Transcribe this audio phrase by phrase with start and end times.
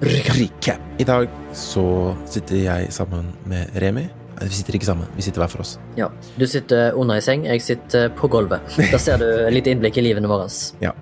[0.00, 0.80] Recap.
[0.98, 1.86] I dag så
[2.30, 4.06] sitter jeg sammen med Remi.
[4.42, 5.76] Vi sitter ikke sammen, vi sitter hver for oss.
[5.98, 6.08] Ja.
[6.38, 8.64] Du sitter under i seng, jeg sitter på gulvet.
[8.92, 10.48] Da ser du litt innblikk i livene våre.
[10.82, 10.92] Ja.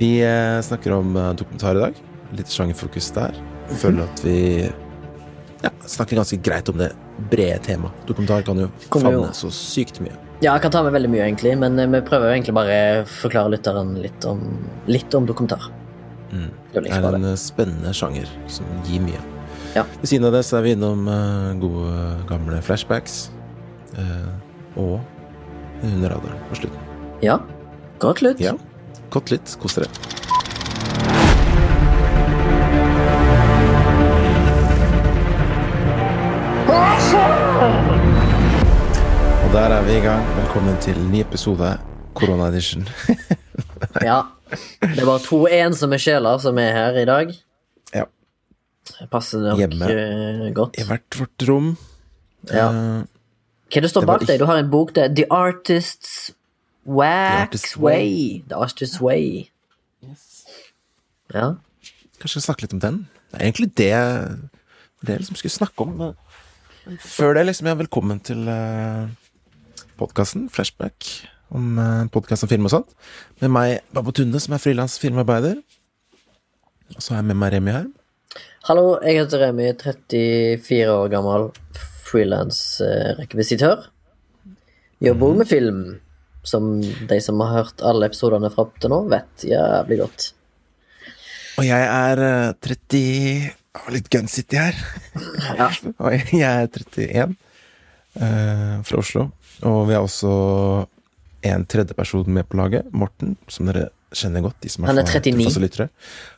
[0.00, 2.02] Vi eh, snakker om eh, dokumentar i dag.
[2.36, 3.38] Litt sjangerfokus der.
[3.80, 4.38] Føler at vi
[5.62, 6.90] ja, snakker ganske greit om det
[7.30, 8.04] brede temaet.
[8.08, 10.14] Dokumentar kan jo favne så sykt mye.
[10.42, 13.08] Ja, jeg kan ta med veldig mye, egentlig, men eh, vi prøver egentlig bare å
[13.08, 14.42] forklare lytteren litt om,
[14.90, 15.70] litt om dokumentar.
[16.32, 16.50] Mm.
[16.74, 19.20] Det er en eh, spennende sjanger som gir mye.
[19.76, 19.84] Ja.
[20.00, 21.94] Ved siden av det så er vi innom eh, gode,
[22.30, 23.30] gamle flashbacks.
[23.96, 24.32] eh,
[24.76, 25.00] og
[25.82, 26.80] under radaren på slutten.
[27.22, 27.38] Ja.
[28.02, 28.40] Godt lytt.
[28.40, 28.52] Ja.
[29.10, 29.56] Godt lytt.
[29.62, 29.88] Kos dere.
[39.44, 40.24] Og der er vi i gang.
[40.36, 41.78] Velkommen til ny episode
[42.14, 42.88] Korona Edition.
[44.02, 44.20] Ja.
[44.50, 47.34] Det er bare to ensomme sjeler som er her i dag.
[47.94, 48.04] ja.
[48.86, 49.88] Det passer nok Hjemme.
[49.90, 50.76] eh, godt.
[50.78, 51.72] I hvert vårt rom.
[52.52, 52.68] Ja.
[52.70, 53.02] Eh,
[53.66, 54.38] Hva er det står bak deg?
[54.38, 55.08] Du har en bok der.
[55.10, 56.30] The Artist's
[56.86, 58.44] Wax Artist's Way.
[58.46, 59.48] The Artist's Way.
[61.34, 61.56] Ja.
[62.22, 63.00] Kanskje snakke litt om den?
[63.32, 63.92] Det er egentlig det
[65.02, 66.14] det jeg liksom skulle snakke om.
[67.02, 69.10] Før det, liksom, ja, velkommen til uh,
[69.98, 71.26] podkasten Flashback.
[71.54, 72.94] Om uh, podkast og film og sånt.
[73.42, 75.60] Med meg, Babbo Tunde, som er frilans filmarbeider.
[76.94, 77.86] Og så har jeg med meg Remi her.
[78.66, 81.50] Hallo, jeg heter Remi, 34 år gammel
[82.06, 82.58] frilans
[83.20, 83.86] rekvisitør.
[85.02, 85.38] Jobber mm.
[85.38, 85.84] med film,
[86.46, 90.28] som de som har hørt alle episodene fra til nå, vet jævlig godt.
[91.56, 94.76] Og jeg er uh, 30 Å, Litt gun city her.
[95.56, 95.68] Ja.
[96.02, 97.34] Og jeg er 31,
[98.16, 99.26] uh, fra Oslo.
[99.68, 100.32] Og vi har også
[101.52, 104.58] en tredjeperson med på laget, Morten, som dere kjenner godt.
[104.64, 105.88] De som Han er 39.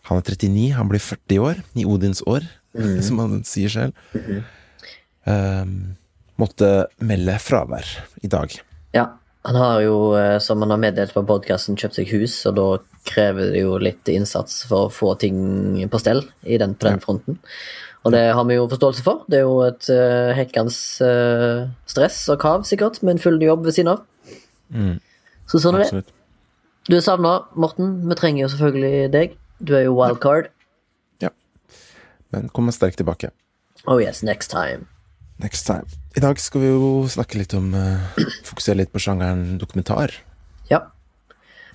[0.09, 2.47] Han er 39, han blir 40 år, i Odins år,
[2.79, 3.03] Mm.
[3.07, 3.93] som han sier selv.
[4.15, 4.43] Mhm.
[5.29, 5.73] Um,
[6.39, 7.89] måtte melde fravær
[8.23, 8.53] i dag.
[8.95, 9.09] Ja,
[9.45, 12.67] han har jo, eh, som han har meddelt på podkasten, kjøpt seg hus, og da
[13.09, 17.03] krever det jo litt innsats for å få ting på stell i den, på den
[17.03, 17.41] fronten.
[18.07, 19.25] Og det har vi jo forståelse for.
[19.29, 20.71] Det er jo et uh, hekkende
[21.03, 24.05] uh, stress og kav, sikkert, med en full jobb ved siden av.
[24.75, 25.01] Mm,
[25.47, 25.87] Så sånn er det.
[25.89, 26.13] absolutt.
[26.89, 28.09] Du er savna, Morten.
[28.09, 29.37] Vi trenger jo selvfølgelig deg.
[29.61, 30.51] Du er jo wildcard.
[32.31, 33.31] Men kommer sterkt tilbake.
[33.87, 34.85] Oh yes, next time.
[35.41, 35.87] Next time.
[36.15, 38.03] I dag skal vi jo snakke litt om uh,
[38.45, 40.13] Fokusere litt på sjangeren dokumentar.
[40.69, 40.83] Ja.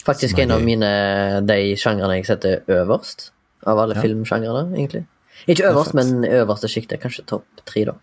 [0.06, 3.32] Faktisk en av mine de sjangrene jeg setter øverst
[3.66, 4.02] av alle Ja.
[4.06, 5.08] filmsjangrene, egentlig.
[5.48, 7.02] Ikke er øverst, men øverste sjiktet.
[7.02, 7.96] Kanskje topp tre, da.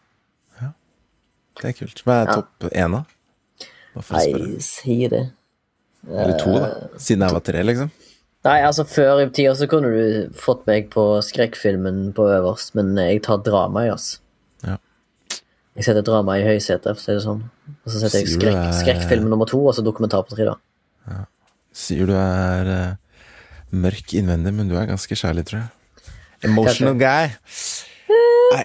[1.61, 2.03] Det er kult.
[2.03, 2.35] Hva er Ja.
[2.41, 3.05] topp én, da?
[3.05, 3.09] Bare
[3.53, 3.69] for å spørre.
[3.97, 5.25] Nei, si det.
[6.09, 6.69] Eller to, da.
[7.03, 7.91] Siden jeg var tre, liksom.
[8.47, 12.95] Nei, altså Før i tida så kunne du fått meg på skrekkfilmen på øverst, men
[12.97, 14.23] jeg tar drama, i altså.
[14.65, 14.79] Ja.
[15.77, 17.43] Jeg setter drama i høysetet, for å si det sånn.
[17.85, 20.49] Og så setter jeg Sier skrekk, det- skrekkfilm nummer to, og så dokumentar på tre,
[20.49, 20.57] da.
[21.11, 21.21] Ja.
[21.77, 23.27] Sier du er uh,
[23.77, 25.69] mørk innvendig, men du er ganske kjærlig, tror jeg.
[26.49, 27.29] Emotional guy.
[28.11, 28.65] Nei,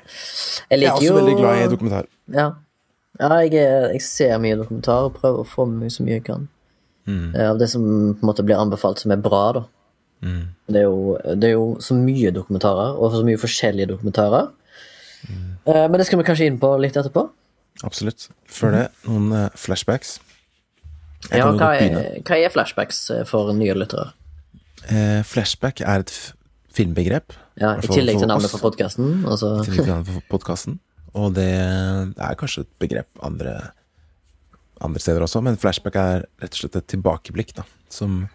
[0.72, 2.08] Jeg jeg er også jo veldig glad i dokumentar.
[2.34, 2.48] Ja,
[3.20, 3.54] ja jeg,
[3.96, 6.48] jeg ser mye dokumentar og prøver å få med meg så mye jeg kan.
[7.06, 7.36] Mm.
[7.36, 9.64] Eh, Av det som på en måte blir anbefalt som er bra, da.
[10.26, 10.44] Mm.
[10.68, 14.52] Det, er jo, det er jo så mye dokumentarer, og så mye forskjellige dokumentarer.
[15.30, 15.50] Mm.
[15.66, 17.28] Eh, Men det skal vi kanskje inn på litt etterpå.
[17.86, 18.30] Absolutt.
[18.48, 20.18] Før det, noen eh, flashbacks.
[21.32, 23.00] Jeg Ja, hva er, hva er flashbacks
[23.30, 24.12] for nye lyttere?
[24.86, 26.14] Eh, flashback er et
[26.76, 27.34] filmbegrep.
[27.62, 29.24] Ja, I tillegg til navnet på podkasten.
[29.30, 30.80] Altså, til podkasten.
[31.16, 33.54] Og det er kanskje et begrep andre,
[34.84, 37.64] andre steder også, men flashback er rett og slett et tilbakeblikk, da.
[37.90, 38.26] Som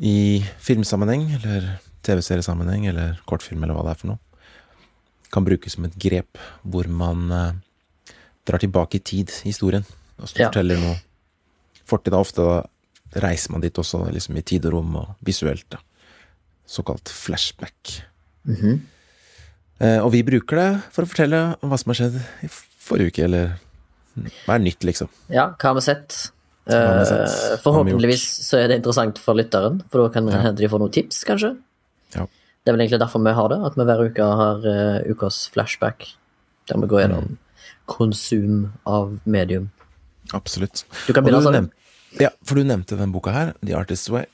[0.00, 1.68] i filmsammenheng, eller
[2.06, 4.18] TV-seriesammenheng, eller kortfilm, eller hva det er for noe,
[5.30, 7.52] kan brukes som et grep hvor man eh,
[8.48, 9.84] drar tilbake i tid i historien,
[10.18, 10.48] og så Ja.
[10.50, 10.96] forteller noe
[11.86, 12.14] fortid.
[12.18, 15.78] Ofte da reiser man dit også, liksom i tid og rom, og visuelt, da.
[16.66, 18.00] Såkalt flashback.
[18.46, 18.74] Mhm.
[18.74, 18.99] Eh,
[19.80, 23.24] og vi bruker det for å fortelle om hva som har skjedd i forrige uke,
[23.24, 23.54] eller
[24.46, 25.08] hva er nytt, liksom.
[25.32, 26.18] Ja, hva har vi sett?
[26.70, 27.32] har vi sett?
[27.52, 30.52] Eh, forhåpentligvis så er det interessant for lytteren, for da kan Ja.
[30.52, 31.56] de få noen tips, kanskje.
[32.14, 32.26] Ja.
[32.64, 35.48] Det er vel egentlig derfor vi har det, at vi hver uke har uh, ukas
[35.50, 36.14] flashback,
[36.68, 37.38] der vi går gjennom Mm.
[37.86, 39.70] konsum av medium.
[40.34, 40.84] Absolutt.
[41.06, 41.70] Du kan begynne sånn.
[42.20, 44.26] ja, for du nevnte den boka her, The Artist's Way.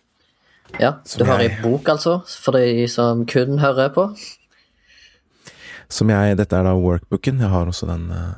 [0.81, 4.11] Ja, du har jeg- ei bok, altså, for de som kun hører på.
[5.89, 7.41] Som jeg, dette er da workbooken.
[7.43, 8.35] Jeg har også den eh,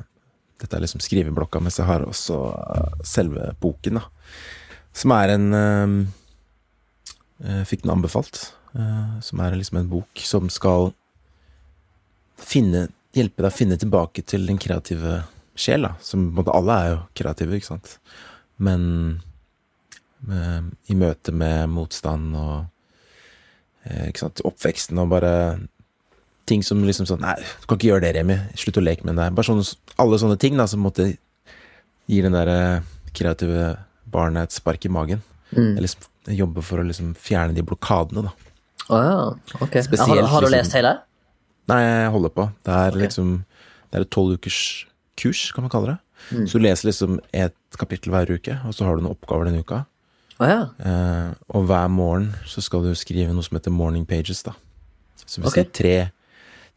[0.59, 4.03] Dette er liksom skriveblokka, mens jeg har også eh, selve boken, da.
[4.93, 6.07] Som er en Jeg
[7.47, 8.49] eh, fikk den anbefalt,
[9.25, 10.91] som er liksom en bok som skal
[12.37, 12.87] finne
[13.17, 15.23] Hjelpe deg å finne tilbake til den kreative
[15.57, 15.95] sjel, da.
[16.05, 17.95] Som på en måte alle er jo kreative, ikke sant.
[18.61, 18.83] Men
[20.29, 25.33] med, i møte med motstand og ikke sant, oppveksten og bare
[26.49, 28.37] ting som liksom sånn Nei, du kan ikke gjøre det, Remi.
[28.57, 29.29] Slutt å leke med det.
[29.37, 29.65] Bare sånne,
[30.01, 31.11] alle sånne ting da, som måtte
[32.09, 33.75] gi den der eh, kreative
[34.09, 35.21] barnet et spark i magen.
[35.53, 35.77] Mm.
[35.77, 38.49] Eller jobbe for å liksom fjerne de blokadene, da.
[38.89, 39.77] Oh, ja, ok.
[39.85, 40.97] Spesielt har, har du liksom- lest hele?
[41.69, 42.51] Nei, jeg holder på.
[42.65, 43.01] Det er okay.
[43.05, 43.45] liksom
[43.89, 44.85] Det er et tolv ukers
[45.17, 45.97] kurs, kan man kalle det.
[46.29, 46.47] Mm.
[46.47, 49.63] Så du leser liksom et kapittel hver uke, og så har du noen oppgaver denne
[49.65, 49.85] uka.
[50.39, 50.69] Oh, ja.
[50.77, 54.53] Eh, og hver morgen så skal du skrive noe som heter morning pages, da.
[55.25, 55.65] Så vi okay.
[55.65, 55.95] tre,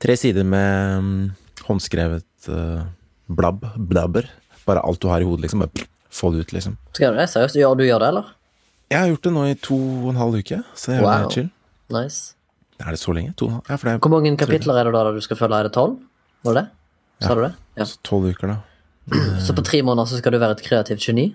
[0.03, 1.25] tre sider med mm,
[1.69, 2.83] håndskrevet eh,
[3.31, 4.29] blabb, blabber.
[4.67, 5.63] Bare alt du har i hodet, liksom.
[5.65, 6.77] Bare få det ut, liksom.
[6.95, 7.29] Skal du det?
[7.33, 7.57] Seriøst?
[7.59, 8.31] Gjør du gjør det, eller?
[8.93, 11.13] Jeg har gjort det nå i to og en halv uke, så jeg Wow.
[11.15, 11.49] er chill.
[11.95, 12.35] Nice.
[12.83, 13.33] Er det så lenge?
[13.39, 13.71] To og en halv?
[13.71, 15.59] Ja, for det Hvor mange kapitler er det da du skal følge?
[15.63, 15.97] Er det tolv?
[16.45, 17.27] Var det det?
[17.27, 17.53] Sa du det?
[17.79, 17.85] Ja.
[17.89, 18.59] Så tolv uker, da.
[19.47, 21.29] Så på tre måneder så skal du være et kreativt geni?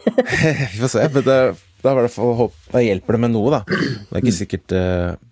[0.72, 1.06] Vi får se.
[1.14, 1.38] Men det,
[1.84, 3.62] da, det for, håp- da hjelper det med noe, da.
[3.68, 5.29] Det er ikke sikkert for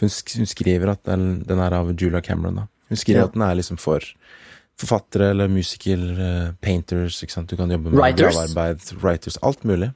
[0.00, 2.54] hun, sk- hun skriver at den, den er av Julia Cameron.
[2.56, 3.24] da Hun skriver Ja.
[3.24, 4.00] at den er liksom for
[4.76, 7.22] forfattere eller musikere, eh, painters.
[7.22, 7.48] Ikke sant?
[7.48, 8.34] Du kan jobbe med Writers.
[8.34, 9.92] gravearbeid, writers, alt mulig.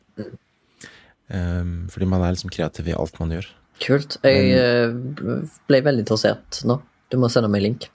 [1.31, 3.47] Um, fordi man er liksom kreativ i alt man gjør.
[3.85, 4.17] Kult.
[4.25, 4.55] Jeg
[4.95, 6.79] Men, ble veldig interessert nå.
[7.11, 7.89] Du må sende meg link.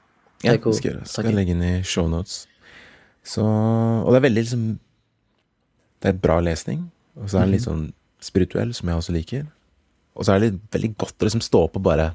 [0.44, 2.46] Ja, er skal, jeg skal legge inn i shownotes.
[3.26, 4.80] Så Og det er veldig liksom
[6.02, 7.46] Det er bra lesning, og så er Mhm.
[7.46, 9.48] den litt sånn spirituell, som jeg også liker.
[10.15, 12.13] Og så er det veldig godt å liksom stå opp og bare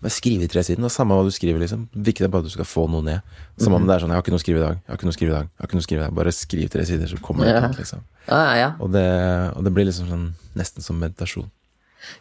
[0.00, 0.80] bare skrive i tre sider.
[0.82, 1.82] Og samme hva du skriver, liksom.
[1.92, 3.20] Viktig er bare at du skal få noe ned.
[3.60, 3.82] Samme Mhm.
[3.82, 5.04] om det er sånn 'Jeg har ikke noe å skrive i dag', 'Jeg har ikke
[5.04, 6.14] noe å skrive i dag', 'Jeg har ikke noe å skrive i dag'.
[6.14, 8.00] Bare skriv tre sider, så kommer det ut, liksom.
[8.26, 8.72] Ja, ja, ja.
[8.80, 11.50] Og det, og det blir liksom sånn nesten som meditasjon.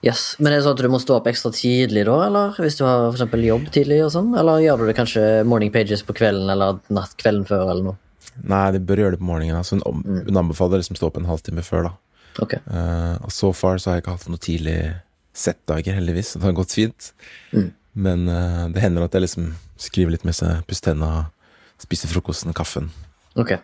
[0.03, 0.35] Yes.
[0.39, 2.51] Men er det sånn at du må stå opp ekstra tidlig da, eller?
[2.59, 4.37] Hvis du har for jobb tidlig og sånn?
[4.37, 7.97] Eller gjør du det kanskje morning pages på kvelden eller natt kvelden før eller noe?
[8.43, 9.55] Nei, de bør gjøre det på morgenen.
[9.55, 10.25] Altså, Mm.
[10.25, 11.91] hun anbefaler liksom stå opp en halvtime før, da.
[12.43, 12.55] Ok.
[12.67, 14.77] Uh, og so far så har jeg ikke hatt noe tidlig
[15.35, 16.35] settdager, heldigvis.
[16.37, 17.11] Det har gått fint.
[17.53, 17.71] Mm.
[17.99, 21.29] Men uh, det hender at jeg liksom skriver litt med seg, pusser tenna,
[21.81, 22.91] spiser frokosten, kaffen.
[23.39, 23.55] Ok.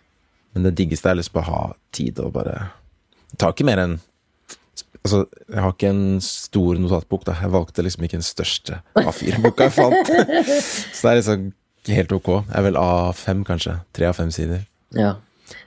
[0.56, 1.62] Men det diggeste er liksom å ha
[1.92, 2.54] tid og bare
[3.28, 3.98] Det tar ikke mer enn
[5.04, 5.20] Altså,
[5.52, 7.36] jeg har ikke en stor notatbok, da.
[7.38, 10.08] Jeg valgte liksom ikke den største A4-boka jeg fant.
[10.96, 11.44] så det er liksom
[11.94, 12.30] helt ok.
[12.40, 13.76] Jeg er vel A5, kanskje.
[13.94, 14.64] Tre av fem sider.
[14.98, 15.12] Ja.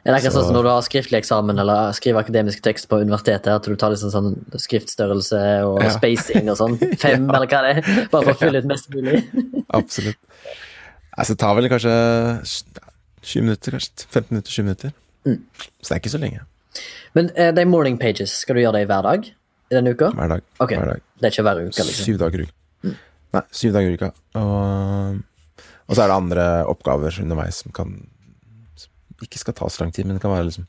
[0.06, 2.88] Er det ikke Så- sånn som når du har skriftlig eksamen eller skriver akademisk tekst
[2.90, 5.90] på universitetet, at du tar liksom sånn skriftstørrelse og Ja.
[5.96, 6.78] spacing og sånn?
[7.04, 8.08] Fem, eller hva det er?
[8.12, 9.24] Bare for å fylle ut mest mulig?
[9.80, 10.18] Absolutt.
[11.18, 11.94] Altså, det tar vel kanskje
[13.22, 14.06] 20 minutter, kanskje.
[14.10, 14.94] 15 minutter, 20 minutter.
[15.28, 15.40] Mm.
[15.82, 16.44] Så det er ikke så lenge.
[17.16, 20.12] Men uh, de morning pages, skal du gjøre det hver dag i denne uka?
[20.16, 20.42] Hver dag.
[20.60, 20.78] Okay.
[20.78, 21.02] Hver dag.
[21.20, 22.06] Det er ikke hver uke, liksom?
[22.06, 22.96] Syv dager i uka.
[23.36, 24.12] Nei, syv dager i uka.
[24.40, 25.20] Og,
[25.90, 27.96] og så er det andre oppgaver underveis som kan
[29.26, 30.66] Ikke skal ta så lang tid, men det kan være liksom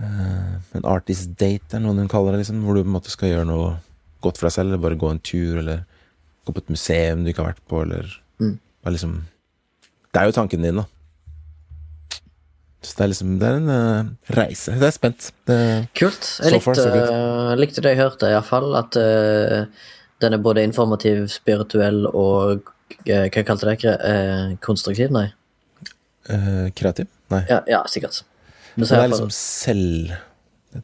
[0.00, 3.12] uh, En artist date er noe hun kaller det, liksom, hvor du på en måte
[3.14, 3.74] skal gjøre noe
[4.24, 5.84] godt for deg selv, eller bare gå en tur, eller
[6.44, 8.56] gå på et museum du ikke har vært på, eller Mm.
[8.82, 9.12] bare liksom
[10.12, 10.84] Det er jo tanken din, da.
[12.82, 14.74] Så det er liksom Det er en uh, reise.
[14.80, 15.28] Det er spent.
[15.46, 15.58] Det,
[15.96, 16.26] Kult.
[16.42, 18.74] Jeg So far, likte, so eh, likte det jeg hørte, iallfall.
[18.76, 19.64] At uh,
[20.20, 22.66] den er både informativ, spirituell og
[23.08, 23.78] uh, Hva kalte det?
[23.80, 25.10] Kre- eh, konstruktiv?
[25.14, 25.28] Nei.
[26.74, 27.06] kreativ?
[27.32, 27.42] Nei.
[27.48, 28.22] Ja, ja sikkert.
[28.76, 30.14] Men sier det er liksom selv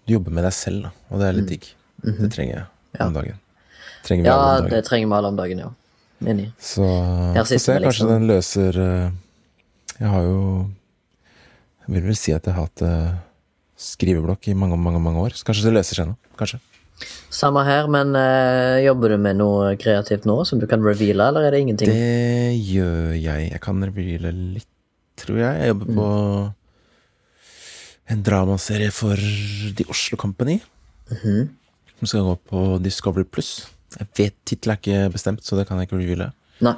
[0.06, 1.70] Du jobber med deg selv, da, og det er litt digg.
[2.04, 2.66] Det trenger jeg Mm.
[2.66, 2.99] Mhm.
[2.99, 3.06] Ja.
[3.06, 3.37] om dagen.
[4.02, 4.70] Trenger Ja, om dagen.
[4.70, 5.70] det trenger vi alle om dagen, ja.
[6.26, 6.47] Enig.
[6.59, 8.09] Så får få se, kanskje liksom.
[8.09, 9.11] den løser eh,
[10.00, 10.70] Jeg har jo
[11.87, 13.14] Jeg vil vel si at jeg har hatt eh,
[13.80, 15.30] skriveblokk i mange, mange, mange år.
[15.35, 16.16] Så kanskje det løser seg nå.
[16.38, 16.61] Kanskje.
[17.32, 21.47] Samme her, men eh, jobber du med noe kreativt nå som du kan reveale, eller
[21.49, 21.88] er det ingenting?
[21.88, 23.50] Det gjør jeg.
[23.54, 24.68] Jeg kan reveale litt,
[25.21, 25.61] tror jeg.
[25.61, 26.53] Jeg jobber på Mm.
[28.11, 29.17] en dramaserie for
[29.77, 30.61] The Oslo Company.
[31.11, 31.49] Mhm.
[32.00, 33.67] Som skal gå på Discovery Pluss.
[33.99, 36.33] Jeg vet Tittelen er ikke bestemt, så det kan jeg ikke reveale.
[36.61, 36.75] Nei.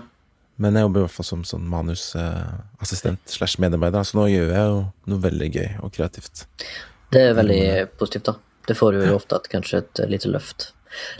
[0.58, 4.04] Men jeg jobber i hvert fall som sånn manusassistent slash medarbeider.
[4.04, 6.44] Så nå gjør jeg jo noe veldig gøy og kreativt.
[7.12, 8.34] Det er veldig positivt, da.
[8.66, 10.72] Det får du jo ofte at kanskje et eh, lite løft.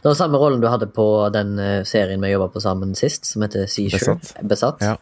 [0.02, 3.25] Det var samme rollen du hadde på den eh, serien vi jobba på sammen sist,
[3.26, 4.19] som heter Seashore.
[4.21, 4.45] Besatt.
[4.47, 4.81] Besatt.
[4.85, 4.97] Ja.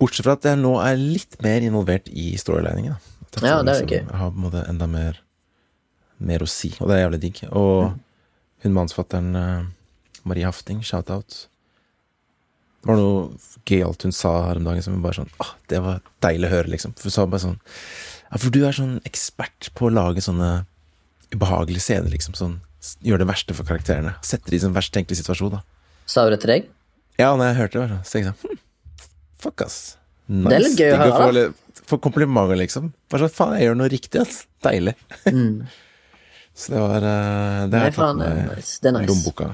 [0.00, 2.96] Bortsett fra at jeg nå er litt mer involvert i storyliningen.
[3.36, 3.46] da.
[3.46, 3.98] Ja, det er jo gøy.
[4.00, 5.18] Jeg har på en måte enda mer,
[6.18, 7.42] mer å si, og det er jævlig digg.
[7.52, 8.00] Og Mm.
[8.64, 9.64] hun mannsfatteren eh,
[10.24, 11.46] Marie Hafting, shout-out.
[12.82, 13.36] Det var noe
[13.68, 16.68] gøyalt hun sa her om dagen som bare sånn Åh, det var deilig å høre,
[16.72, 16.94] liksom.
[16.96, 17.58] For hun sa bare sånn
[18.32, 20.64] Ja, for du er sånn ekspert på å lage sånne
[21.34, 22.32] ubehagelige scener, liksom.
[22.34, 22.60] Sånn
[23.04, 24.14] gjør det verste for karakterene.
[24.24, 25.60] Setter de i en verst tenkelig situasjon, da.
[26.06, 26.68] Sa hun det til deg?
[27.18, 28.58] Ja, når jeg hørte det, så tenkte jeg sånn hm,
[29.40, 29.78] Fuck, ass.
[30.30, 30.48] Nice.
[30.48, 31.44] Det er litt gøy å høre,
[31.88, 32.92] få, komplimenter, liksom.
[33.10, 34.44] Bare sånn, faen, jeg gjør noe riktig, ass.
[34.64, 34.94] Deilig.
[36.60, 38.78] så det var eh, Det har jeg tatt med nice.
[38.84, 39.08] Nice.
[39.08, 39.50] lommeboka.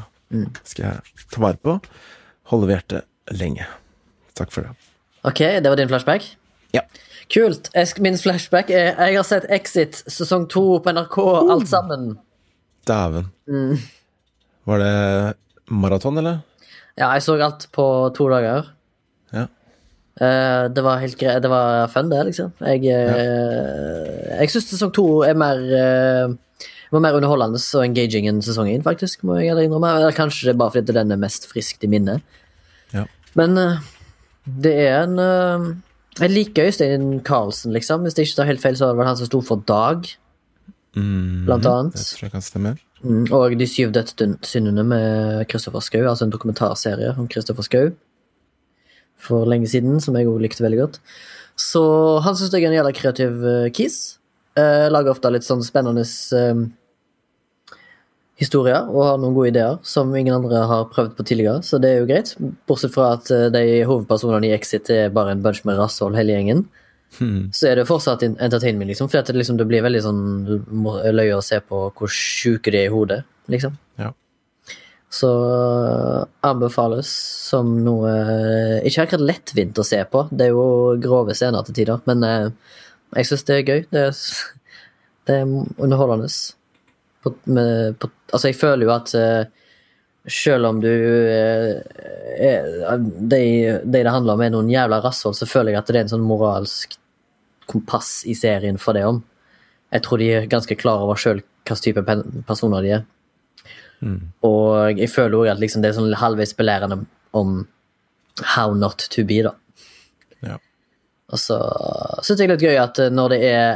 [0.66, 1.78] Skal jeg ta vare på.
[2.52, 3.66] Holde ved hjertet lenge.
[4.36, 4.74] Takk for det.
[5.26, 6.28] Ok, det var din flashback?
[6.76, 6.84] Ja.
[7.32, 7.72] Kult.
[7.98, 11.16] Min flashback er Jeg har sett Exit sesong to på NRK,
[11.50, 12.12] alt sammen.
[12.86, 13.32] Dæven.
[13.50, 13.80] Mm.
[14.66, 14.94] Var det
[15.66, 16.44] maraton, eller?
[16.96, 18.70] Ja, jeg så alt på to dager.
[20.20, 20.26] Ja.
[20.26, 21.42] Eh, det var helt greit.
[21.44, 22.52] Det var fun, det, liksom.
[22.64, 26.36] Jeg, uh, jeg syns sesong to er mer uh,
[26.94, 29.24] var mer underholdende og engaging enn sesong én, faktisk.
[29.26, 29.92] må jeg innrømme.
[29.98, 32.22] Eller kanskje det er bare fordi den er mest friskt i minnet.
[32.94, 33.06] Ja.
[33.38, 33.82] Men eh,
[34.46, 35.66] det er en eh,
[36.20, 38.06] Jeg liker Øystein Carlsen, liksom.
[38.06, 40.08] Hvis det ikke tar helt feil, så var det vel han som sto for Dag,
[40.96, 41.92] Mm, blant annet.
[41.92, 42.70] Det tror jeg kan stemme.
[43.04, 47.90] Mm, og De syv dødssyndene med Kristoffer Schou, altså en dokumentarserie om Kristoffer Schou
[49.18, 51.00] for lenge siden, som jeg òg likte veldig godt.
[51.56, 51.82] Så
[52.24, 54.18] han syns jeg er en jævla kreativ uh, kis.
[54.56, 56.64] Uh, lager ofte litt sånn spennende uh,
[58.36, 61.90] historier og har noen gode ideer som ingen andre har prøvd på tidligere, så det
[61.92, 62.34] er jo greit.
[62.68, 66.66] Bortsett fra at de hovedpersonene i Exit er bare en bunch med rasshold, hele gjengen.
[67.56, 69.08] Så er det fortsatt in- entertainment, liksom.
[69.08, 70.20] For det, liksom, det blir veldig sånn
[71.16, 73.78] løye å se på hvor sjuke de er i hodet, liksom.
[73.96, 74.10] Ja.
[75.16, 77.10] Så øh, anbefales
[77.48, 81.76] som noe øh, Ikke akkurat lettvint å se på, det er jo grove scener til
[81.78, 82.50] tider, men øh,
[83.16, 83.84] jeg syns det er gøy.
[83.94, 84.22] Det er,
[85.28, 86.28] det er underholdende.
[87.22, 89.14] På, med, på, altså, jeg føler jo at
[90.26, 91.80] selv om du er,
[92.98, 96.06] de, de det handler om, er noen jævla rasshold, så føler jeg at det er
[96.08, 96.98] en sånn moralsk
[97.70, 99.22] kompass i serien for det om.
[99.94, 102.02] Jeg tror de er ganske klar over sjøl hvilken type
[102.46, 103.06] personer de er.
[104.46, 107.04] Og jeg føler òg at liksom det er sånn halvveis belærende
[107.36, 107.62] om
[108.56, 109.54] how not to be, da.
[110.44, 110.58] Ja.
[111.32, 111.58] Og så
[112.22, 113.68] syns jeg det er litt gøy at eh, når det er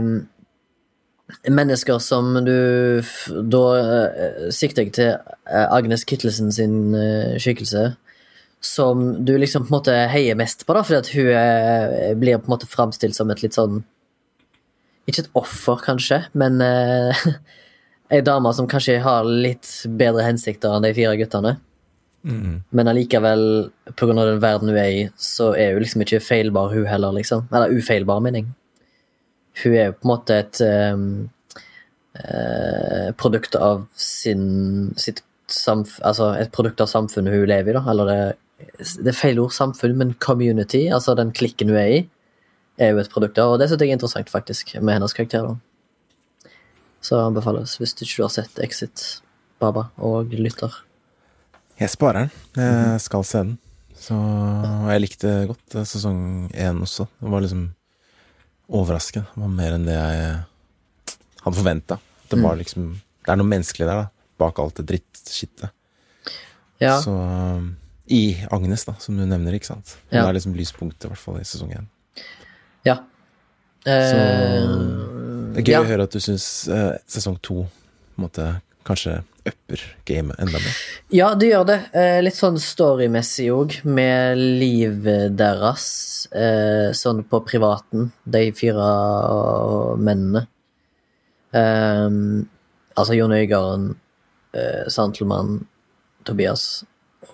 [0.00, 0.10] um,
[1.46, 2.56] mennesker som du
[3.54, 7.92] Da uh, sikter jeg til eh, Agnes Kittelsen sin uh, skikkelse,
[8.60, 12.42] som du liksom på en måte heier mest på, da, fordi at hun uh, blir
[12.42, 13.84] på en måte framstilt som et litt sånn
[15.08, 16.60] Ikke et offer, kanskje, men
[18.10, 21.56] ei dame som kanskje har litt bedre hensikter enn de fire guttene.
[22.76, 24.14] Men allikevel, pga.
[24.18, 27.46] den verden hun er i, så er hun liksom ikke feilbar, hun heller, liksom.
[27.52, 28.50] Eller ufeilbar, mener jeg.
[29.62, 31.06] Hun er jo på en måte et um,
[32.18, 37.82] uh, produkt av sin sitt samf Altså et produkt av samfunnet hun lever i, da.
[37.90, 38.20] Eller det,
[39.00, 42.04] det er feil ord, samfunn, men community, altså den klikken hun er i,
[42.78, 43.54] er jo et produkt av.
[43.54, 45.48] Og det syns jeg er interessant, faktisk, med hennes karakter.
[45.48, 45.69] da.
[47.00, 49.20] Så anbefales hvis du ikke har sett Exit,
[49.60, 50.72] Baba, og lytter.
[51.80, 52.30] Jeg sparer den.
[52.60, 53.58] Jeg skal se den.
[54.00, 57.06] Så og jeg likte godt eh, sesong én også.
[57.20, 57.66] Det var liksom
[58.70, 59.26] overraskende.
[59.34, 60.38] Det var mer enn det jeg
[61.44, 61.98] hadde forventa.
[62.30, 62.42] Det Mm.
[62.46, 64.08] var liksom Det er noe menneskelig der, da.
[64.38, 65.70] Bak alt det drittskittet.
[66.80, 67.76] Ja, Så um,
[68.08, 69.96] I Agnes, da, som du nevner, ikke sant.
[70.10, 70.28] Hun Ja.
[70.28, 71.86] er liksom lyspunktet, i hvert fall i sesong én.
[72.84, 72.96] ja.
[73.84, 75.09] Så Eh,
[75.54, 75.82] det er gøy ja.
[75.84, 77.64] å høre at du syns eh, sesong to
[78.20, 78.46] måte
[78.86, 80.76] kanskje upper gamet enda mer.
[81.14, 81.78] Ja, det gjør det.
[81.96, 85.86] Eh, litt sånn storymessig òg, med livet deres
[86.36, 88.90] eh, sånn på privaten, de fire
[90.00, 90.44] mennene.
[91.56, 92.08] Eh,
[92.96, 93.90] altså Jon Øigarden,
[94.54, 95.64] eh, Santelmann,
[96.28, 96.84] Tobias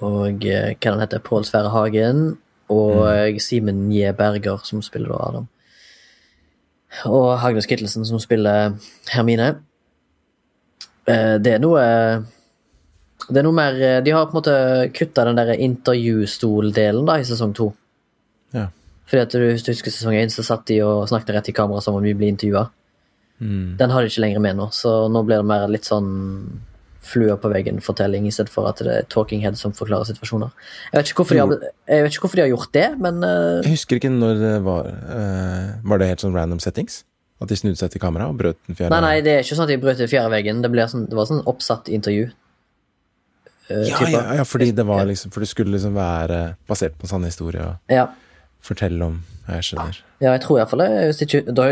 [0.00, 2.36] og eh, hva han heter, Pål Sverre Hagen
[2.72, 4.10] og Simen J.
[4.18, 5.50] Berger, som spiller da Adam.
[7.04, 8.76] Og Agnes Kittelsen, som spiller
[9.12, 9.50] Hermine.
[11.06, 11.82] Eh, det er noe
[13.26, 14.56] det er noe mer eh, De har på en måte
[14.94, 17.70] kutta den der intervjustoldelen i sesong to.
[18.54, 18.68] Ja.
[19.06, 21.56] Fordi at du, Hvis du husker sesong én, så satt de og snakket rett i
[21.56, 22.66] kamera som om vi ble intervjua.
[23.38, 23.76] Mm.
[23.78, 26.08] Den har de ikke lenger med nå, så nå blir det mer litt sånn
[27.06, 30.54] flua på veggen-fortelling i stedet for at det er talking head som forklarer situasjoner.
[30.92, 31.66] Jeg vet ikke hvorfor, de har,
[32.04, 33.60] vet ikke hvorfor de har gjort det, men uh...
[33.64, 37.04] Jeg husker ikke når det var uh, Var det helt sånn random settings?
[37.42, 39.58] At de snudde seg til kamera og brøt den fjerde Nei, nei, det er ikke
[39.58, 40.64] sånn at de brøt den fjerde veggen.
[40.64, 42.30] Det, sånn, det var sånn oppsatt intervju.
[43.68, 47.08] Uh, Ja, ja, ja, fordi det var liksom For det skulle liksom være basert på
[47.08, 48.06] en sann historie og ja.
[48.64, 49.98] fortelle om Jeg skjønner.
[50.18, 50.88] Ja, jeg tror iallfall det.
[51.10, 51.66] Hvis ikke, da,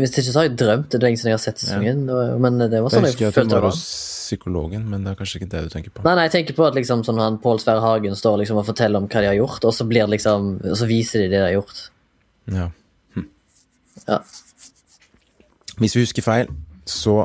[0.00, 0.86] hvis ikke så har jeg drømt.
[0.88, 2.04] Det er lenge siden jeg har sett sesongen.
[2.08, 2.36] Ja.
[2.40, 3.82] Men det var Jeg sånn jeg, husker at hun følte var hos
[4.30, 6.04] psykologen, men det er kanskje ikke det du tenker på.
[6.06, 8.66] Nei, nei, jeg tenker på at liksom sånn han Pål Sverre Hagen står liksom og
[8.70, 11.28] forteller om hva de har gjort, og så blir det liksom Og så viser de
[11.32, 11.82] det de har gjort.
[12.54, 12.68] Ja.
[14.06, 14.20] Ja.
[15.80, 16.48] Hvis vi husker feil,
[16.88, 17.18] så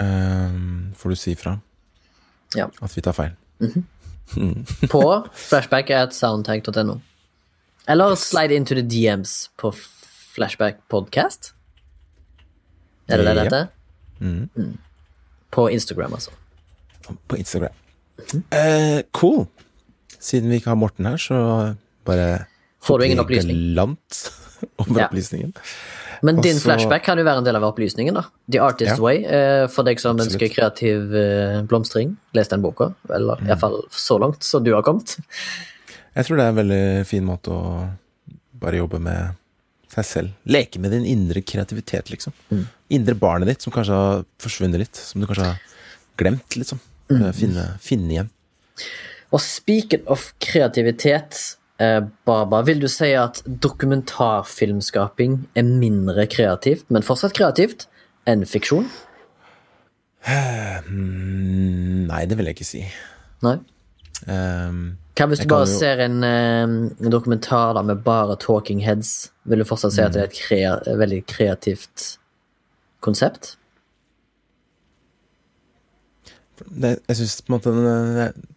[0.00, 0.58] øh,
[0.98, 1.58] får du si fra
[2.56, 2.66] Ja.
[2.82, 3.36] at vi tar feil.
[4.90, 5.02] På
[5.34, 6.98] flashback at soundtank.no.
[7.88, 9.72] Eller slide into the DMs på
[10.34, 11.52] Flashback Podcast.
[13.08, 13.66] Er det det det heter?
[14.20, 14.78] Mm.
[15.52, 16.30] På Instagram, altså.
[17.28, 17.72] På Instagram.
[18.50, 19.46] Eh, cool.
[20.20, 21.74] Siden vi ikke har Morten her, så
[22.06, 22.44] bare
[22.84, 23.56] Får du ingen opplysning?
[23.74, 24.30] Galant
[24.80, 25.06] over Ja.
[25.10, 25.52] opplysningen.
[26.22, 26.64] Men din Også...
[26.64, 28.22] flashback kan jo være en del av opplysningen, da.
[28.50, 29.02] The Artist Ja.
[29.02, 29.24] Way.
[29.24, 30.40] Eh, for deg som Absolutt.
[30.40, 32.94] ønsker kreativ eh, blomstring, les den boka.
[33.12, 33.48] Eller Mm.
[33.50, 35.18] iallfall så langt som du har kommet.
[36.14, 37.62] Jeg tror det er en veldig fin måte å
[38.62, 39.40] bare jobbe med
[39.94, 40.34] seg selv.
[40.50, 42.34] Leke med din indre kreativitet, liksom.
[42.50, 42.64] Mm.
[42.98, 44.98] Indre barnet ditt som kanskje har forsvunnet litt.
[44.98, 45.58] Som du kanskje har
[46.20, 46.80] glemt, liksom.
[47.10, 47.26] Mm.
[47.36, 48.30] Finne, finne igjen.
[49.34, 51.40] Og speaking of kreativitet,
[51.82, 57.88] eh, Baba, vil du si at dokumentarfilmskaping er mindre kreativt, men fortsatt kreativt,
[58.30, 58.86] enn fiksjon?
[60.24, 62.84] Mm, nei, det vil jeg ikke si.
[63.44, 63.58] Nei?
[64.30, 68.80] Ehm, Hva hvis du bare jo- ser en, eh, en dokumentar da, med bare talking
[68.82, 69.30] heads?
[69.46, 72.16] Vil du fortsatt si at det er et krea veldig kreativt
[73.00, 73.56] konsept?
[76.70, 77.72] det, jeg synes på en måte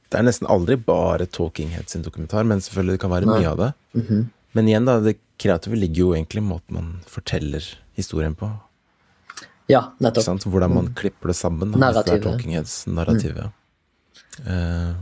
[0.08, 3.40] Det er nesten aldri bare Talking Heads sin dokumentar, men selvfølgelig det kan være Nei.
[3.42, 3.72] mye av det.
[4.56, 7.66] Men igjen, da, det kreative ligger jo egentlig i måten man forteller
[7.98, 8.48] historien på.
[9.68, 10.46] Ja, nettopp.
[10.48, 11.74] Hvordan man klipper det sammen.
[11.74, 12.24] Da, hvis det er Narrativet.
[12.24, 13.52] Talking Heads, narrativet.
[14.46, 14.94] Eh,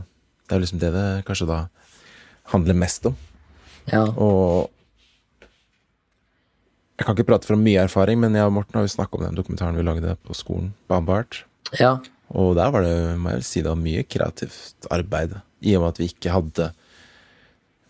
[0.46, 1.60] det er jo liksom det det kanskje da
[2.52, 3.16] handler mest om.
[3.90, 4.04] Ja.
[4.16, 4.70] Og
[6.96, 9.24] jeg kan ikke prate fra mye erfaring, men jeg og Morten har jo snakka om
[9.26, 11.44] den dokumentaren vi lagde på skolen, Bambart.
[11.80, 11.96] ja.
[12.34, 15.36] Og der var det, må jeg si, det var mye kreativt arbeid.
[15.62, 16.64] I og med at vi ikke hadde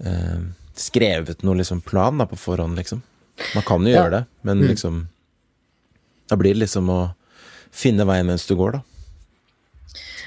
[0.04, 0.42] eh,
[0.76, 3.00] skrevet noen liksom plan da, på forhånd, liksom.
[3.54, 4.02] Man kan jo Ja.
[4.02, 5.06] gjøre det, men liksom
[6.28, 7.14] Da blir det liksom å
[7.72, 8.82] finne veien mens du går, da.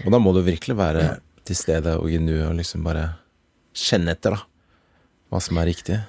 [0.08, 3.10] Og da må du virkelig være til stede og i nuet og liksom bare
[3.78, 4.46] kjenne etter, da.
[5.30, 6.00] Hva som er riktig.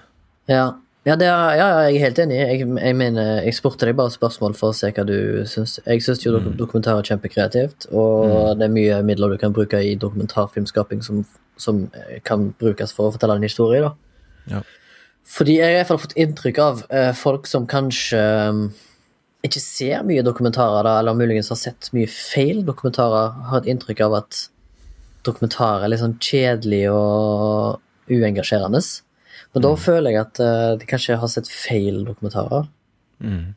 [0.49, 0.71] Ja,
[1.09, 2.37] ja, det er, ja, ja, jeg er helt enig.
[2.37, 5.79] Jeg, jeg mener, jeg spurte deg bare spørsmål for å se hva du syns.
[5.87, 6.51] Jeg syns jo mm.
[6.61, 11.23] dokumentar er kjempekreativt, og det er mye midler du kan bruke i dokumentarfilmskaping som,
[11.61, 13.95] som eh, kan brukes for å fortelle en historie, da.
[14.53, 14.63] Ja.
[15.31, 18.63] Fordi jeg har i hvert fall fått inntrykk av eh, folk som kanskje um,
[19.47, 24.05] ikke ser mye dokumentarer, da, eller muligens har sett mye feil dokumentarer, har et inntrykk
[24.05, 24.45] av at
[25.27, 27.81] dokumentarer er litt sånn kjedelig og
[28.11, 28.83] uengasjerende.
[29.55, 32.69] Men da føler jeg at eh, de kanskje har sett feil dokumentarer.
[33.21, 33.53] Mm.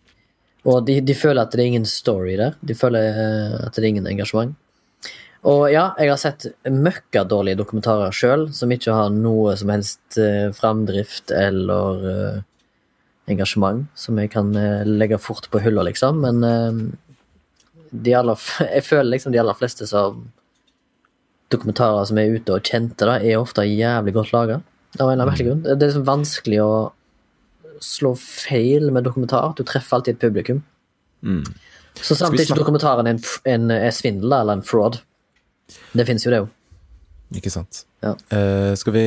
[0.69, 2.57] Og de, de føler at det er ingen story der.
[2.65, 4.55] De føler eh, at det er ingen engasjement.
[5.43, 10.47] Og ja, jeg har sett møkkadårlige dokumentarer sjøl, som ikke har noe som helst eh,
[10.55, 12.43] framdrift eller
[13.27, 14.51] engasjement, som jeg kan
[14.87, 16.23] legge fort på hylla, liksom.
[16.23, 16.93] Men
[17.91, 18.39] de aller,
[18.77, 20.23] jeg føler liksom de aller fleste som
[21.53, 24.59] dokumentarer som er ute og kjente, da, er ofte jævlig godt laga.
[24.99, 25.63] Av en eller annen grunn.
[25.65, 26.73] Det er liksom vanskelig å
[27.83, 29.53] slå feil med dokumentar.
[29.57, 30.61] Du treffer alltid et publikum.
[31.23, 31.43] Mm.
[31.99, 34.99] Så samtidig ikke dokumentaren er en, en, er svindel eller en fraud.
[35.93, 36.49] Det fins jo, det jo.
[37.37, 37.83] Ikke sant.
[38.03, 38.13] Ja.
[38.33, 39.05] Uh, skal vi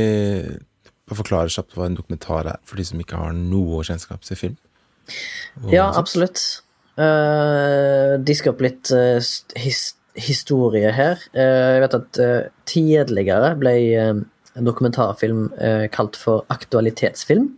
[1.15, 4.57] forklare kjapt hva en dokumentar er, for de som ikke har noe kjennskap til film?
[5.63, 6.43] Og Ja, absolutt.
[6.97, 9.21] Uh, Diske opp litt uh,
[9.61, 11.21] his, historie her.
[11.37, 14.21] Eh, jeg vet at eh, tidligere ble eh,
[14.57, 15.51] en dokumentarfilm
[15.93, 17.51] kalt for aktualitetsfilm.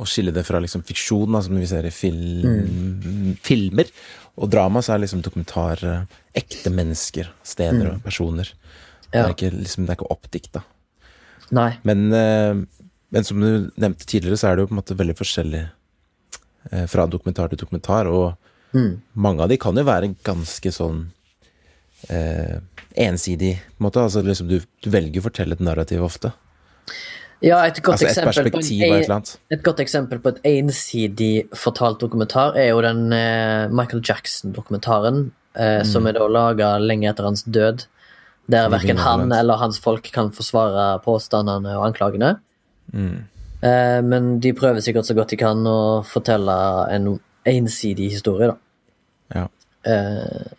[0.01, 3.91] Å skille det fra liksom fiksjon, da, som vi ser i film, filmer,
[4.41, 8.51] og drama, så er liksom dokumentar eh, ekte mennesker, steder og personer.
[9.11, 10.65] Det, er ikke, liksom, det er ikke oppdikta.
[11.51, 15.19] Men, eh, men som du nevnte tidligere, så er det jo på en måte veldig
[15.19, 15.69] forskjellig
[16.93, 18.35] fra dokumentar til dokumentar, og
[18.71, 19.01] Mm.
[19.19, 21.01] mange av de kan jo være ganske sånn
[22.09, 22.61] eh,
[22.95, 24.05] ensidig, på en måte.
[24.05, 26.33] Altså liksom du, du velger å fortelle et narrativ ofte.
[27.41, 32.59] Ja, et godt, Altså et en, et et godt eksempel på et ensidig fortalt dokumentar
[32.61, 37.87] er jo den eh, Michael Jackson-dokumentaren, eh, som er da laga lenge etter hans død.
[38.51, 42.35] Der verken han eller hans folk kan forsvare påstandene og anklagene.
[42.93, 43.25] Mm.
[43.65, 46.57] Eh, men de prøver sikkert så godt de kan å fortelle
[46.93, 47.15] en
[47.49, 48.57] ensidig historie, da.
[49.35, 49.47] Ja.
[49.87, 50.51] Eh,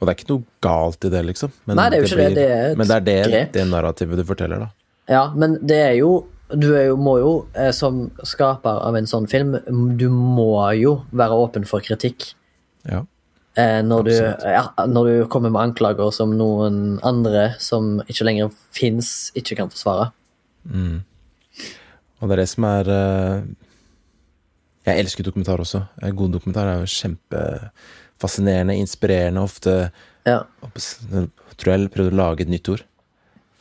[0.00, 1.52] Og det er ikke noe galt i det, liksom.
[1.66, 3.52] Men Nei, det er jo ikke det, det er et men det er det, grep.
[3.54, 4.68] det narrativet du forteller, da.
[5.08, 9.06] Ja, men det er jo Du er jo, må jo, eh, som skaper av en
[9.08, 9.54] sånn film,
[9.96, 12.34] du må jo være åpen for kritikk.
[12.84, 13.00] Ja.
[13.56, 14.12] Eh, når, du,
[14.44, 19.72] ja, når du kommer med anklager som noen andre som ikke lenger fins, ikke kan
[19.72, 20.10] forsvare.
[22.20, 23.42] Og det er det som er eh,
[24.84, 25.84] Jeg elsker dokumentar også.
[26.00, 29.90] Gode god dokumentar er jo kjempefascinerende, inspirerende, ofte
[30.26, 30.42] Ja.
[31.56, 32.84] Tror jeg prøvde å lage et nytt ord.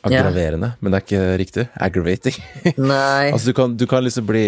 [0.04, 1.66] Aggraverende, men det er ikke riktig.
[1.80, 2.36] Aggravating.
[2.78, 4.46] Nei altså, du kan, du kan liksom bli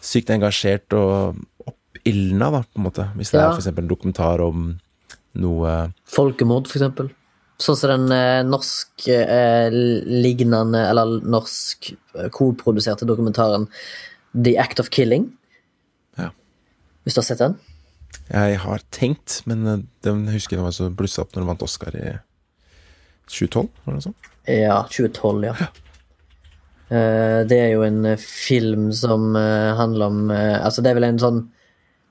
[0.00, 1.36] sykt engasjert og
[1.68, 3.08] oppildna, da, på en måte.
[3.16, 3.50] Hvis det Ja.
[3.50, 4.78] er eksempel en dokumentar om
[5.36, 7.10] noe Folkemord, eksempel.
[7.60, 13.68] Sånn som den eh, norsk eh, eller norsk eh, koproduserte dokumentaren
[14.32, 15.28] The Act of Killing.
[17.10, 17.54] Hvis du har sett den?
[18.30, 21.64] Jeg har tenkt, men eh, den husker jeg var så blussa opp når den vant
[21.66, 22.04] Oscar i
[23.26, 24.14] 2012, var det sånn?
[24.46, 25.54] Ja, 2012, ja.
[25.58, 25.72] ja.
[27.50, 31.08] det er jo en eh, film som eh, handler om eh, Altså, det er vel
[31.08, 31.42] en sånn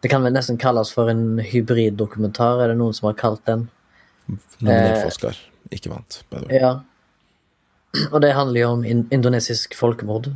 [0.03, 3.69] Det kan vel nesten kalles for en hybriddokumentar, er det noen som har kalt den?
[4.27, 5.39] Nominert for Oscar.
[5.71, 6.59] Ikke vant, by the way.
[6.59, 8.03] Ja.
[8.11, 8.83] Og det handler jo om
[9.15, 10.33] indonesisk folkemord.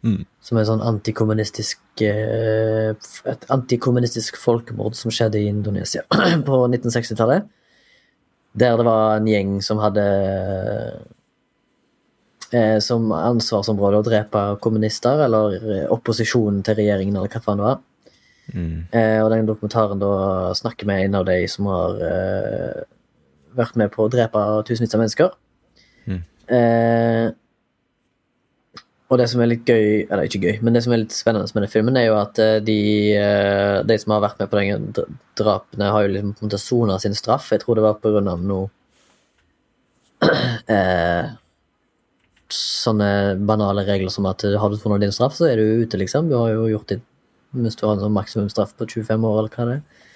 [0.00, 0.24] Mm.
[0.40, 2.94] Som er sånn antikommunistisk eh,
[3.28, 6.06] Et antikommunistisk folkemord som skjedde i Indonesia
[6.48, 7.48] på 1960-tallet.
[8.60, 10.04] Der det var en gjeng som hadde
[12.50, 17.68] eh, som ansvarsområde å drepe kommunister, eller eh, opposisjonen til regjeringen, eller hva faen det
[17.68, 17.84] var.
[18.50, 18.78] Mm.
[18.90, 20.14] Eh, og den dokumentaren da
[20.58, 22.00] snakker med en av de som har
[23.56, 25.36] vært med på å drepe tusenvis av mennesker.
[26.10, 26.20] Mm.
[26.50, 27.26] Eh,
[29.10, 31.50] og det som er litt gøy, eller ikke gøy, men det som er litt spennende
[31.50, 32.78] med den filmen, er jo at eh, de,
[33.18, 34.86] eh, de som har vært med på den
[35.40, 37.48] drapene, har jo liksom på en måte sona sin straff.
[37.50, 38.70] Jeg tror det var på grunn av noe
[40.76, 41.36] eh,
[42.50, 46.26] Sånne banale regler som at har du funnet din straff, så er du ute, liksom.
[46.26, 47.04] Du har jo gjort ditt
[47.50, 50.08] hvis du har en sånn maksimumsstraff på 25 år, eller hva det er.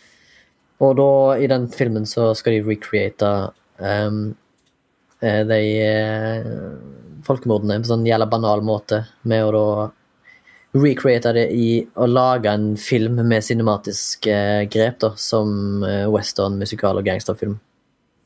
[0.82, 1.10] Og da,
[1.42, 3.30] i den filmen, så skal de recreate
[3.78, 4.18] um,
[5.22, 6.50] eh, de eh,
[7.26, 9.90] folkemordene på en sånn jævla banal måte, med å da
[10.74, 16.58] recreate det i å lage en film med cinematisk eh, grep, da, som eh, western,
[16.58, 17.60] musikal og gangsterfilm,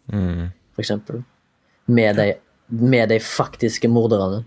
[0.08, 0.46] Mm.
[0.72, 1.18] for eksempel.
[1.84, 2.30] Med de,
[2.68, 4.44] med de faktiske morderne.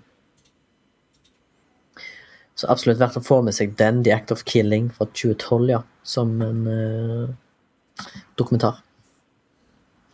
[2.58, 5.84] Så absolutt verdt å få med seg den, The Act of Killing fra 2012, ja,
[6.02, 8.08] som en uh,
[8.42, 8.82] dokumentar.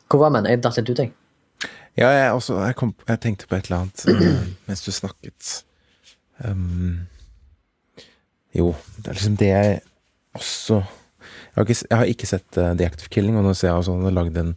[0.07, 0.47] Hvor var man?
[0.51, 1.13] Jeg datt litt ut, jeg.
[1.97, 5.53] Ja, jeg, også, jeg, kom, jeg tenkte på et eller annet eh, mens du snakket.
[6.45, 7.07] Um,
[8.53, 9.79] jo, det er liksom det jeg
[10.37, 13.53] også Jeg har ikke, jeg har ikke sett uh, The Act of Killing, og nå
[13.57, 14.51] ser jeg også han har lagd en,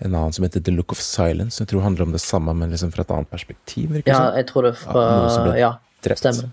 [0.00, 1.58] en annen som heter The Look of Silence.
[1.58, 3.90] Som Jeg tror handler om det samme, men liksom fra et annet perspektiv.
[3.98, 5.04] Virker Ja, jeg tror det fra
[5.60, 6.48] Ja, Ja, stemmer.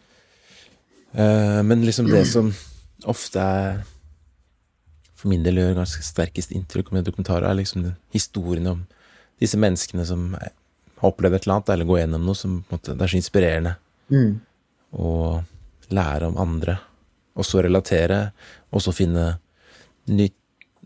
[1.15, 2.51] Uh, men liksom det som
[3.07, 3.79] ofte er
[5.17, 8.83] For min del gjør ganske sterkest inntrykk med dokumentarer, er liksom historiene om
[9.39, 10.51] disse menneskene som har
[11.11, 13.75] opplevd et eller annet, eller går gjennom noe som måte, det er så inspirerende
[14.09, 14.39] Mm.
[14.95, 15.43] å
[15.91, 16.77] lære om andre,
[17.35, 18.31] og så relatere,
[18.71, 19.37] og så finne
[20.07, 20.29] ny,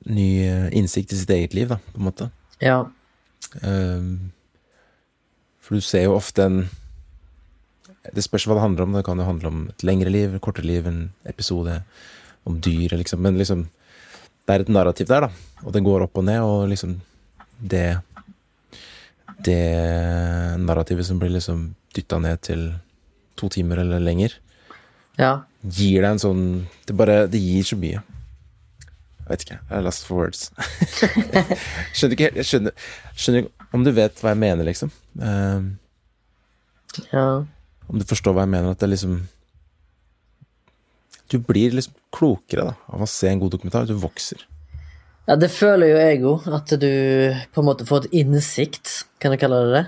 [0.10, 2.32] ny eh, innsikt i sitt eget liv, da, på en måte.
[2.60, 2.80] Ja.
[3.64, 4.32] Um,
[5.62, 6.70] For du ser jo ofte en
[8.14, 8.94] Det spørs hva det handler om.
[8.94, 11.84] Det kan jo handle om et lengre liv, et kortere liv, en episode
[12.46, 13.20] om dyret, liksom.
[13.22, 13.68] Men liksom
[14.48, 15.30] Det er et narrativ der, da.
[15.64, 17.00] Og det går opp og ned, og liksom
[17.62, 18.02] det
[19.46, 19.62] Det
[20.62, 22.68] narrativet som blir liksom dytta ned til
[23.40, 24.36] to timer eller lenger,
[25.20, 25.42] ja.
[25.62, 26.44] gir deg en sånn
[26.88, 28.02] Det bare Det gir så mye.
[29.22, 29.58] Jeg vet ikke.
[29.70, 30.48] Er lost for words.
[31.96, 34.92] skjønner ikke helt skjønner, skjønner om du vet hva jeg mener, liksom.
[35.24, 35.68] Ehm,
[37.14, 37.46] ja.
[37.88, 38.74] om du forstår hva jeg mener.
[38.74, 39.22] At det er liksom
[41.32, 43.88] Du blir liksom klokere da av å se en god dokumentar.
[43.88, 44.44] Du vokser.
[45.30, 46.92] Ja, det føler jo jeg òg, at du
[47.54, 49.84] på en måte får et innsikt, kan jeg kalle det det?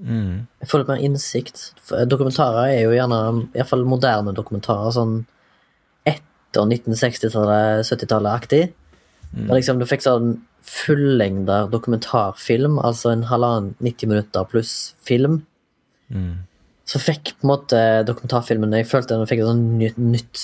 [0.00, 0.46] Mm.
[0.62, 1.64] Jeg får litt mer innsikt.
[2.08, 3.20] Dokumentarer er jo gjerne,
[3.52, 5.18] iallfall moderne dokumentarer, sånn
[6.08, 8.70] etter 1960-tallet, 70-tallet-aktig.
[9.30, 9.50] Mm.
[9.54, 15.42] liksom du fikk sånn fullengda dokumentarfilm, altså en halvannen 90 minutter pluss film.
[16.10, 16.40] Mm.
[16.88, 20.40] Så fikk på en måte dokumentarfilmen Jeg følte den fikk et sånn nytt, nytt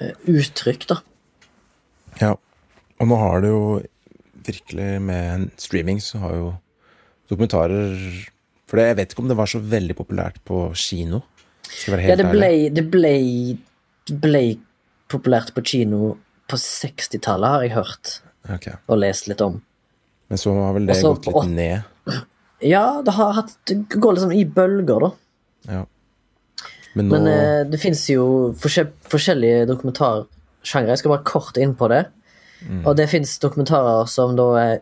[0.00, 0.98] eh, uttrykk, da.
[2.22, 2.32] Ja.
[3.02, 3.62] Og nå har det jo
[4.46, 6.50] virkelig med streaming så har jo
[7.30, 7.98] dokumentarer
[8.70, 11.20] For jeg vet ikke om det var så veldig populært på kino.
[11.88, 13.12] Ja, det ble, det ble,
[14.08, 14.42] det ble
[15.12, 16.14] populært på kino
[16.48, 18.18] på 60-tallet, har jeg hørt
[18.50, 18.74] Okay.
[18.90, 19.60] og lest litt om.
[20.26, 22.16] Men så har vel det Også gått litt ned.
[22.66, 25.10] Ja, det har hatt Det går liksom i bølger, da.
[25.70, 25.82] Ja.
[26.96, 28.24] Men nå Men eh, det fins jo
[28.58, 30.90] forskjell, forskjellige dokumentarsjangre.
[30.90, 32.02] Jeg skal bare kort inn på det.
[32.68, 32.82] Mm.
[32.86, 34.76] Og det fins dokumentarer som da er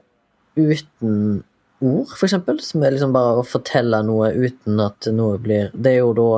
[0.59, 1.43] uten
[1.81, 2.61] ord, for eksempel.
[2.65, 6.31] Som er liksom bare å fortelle noe uten at noe blir Det er jo da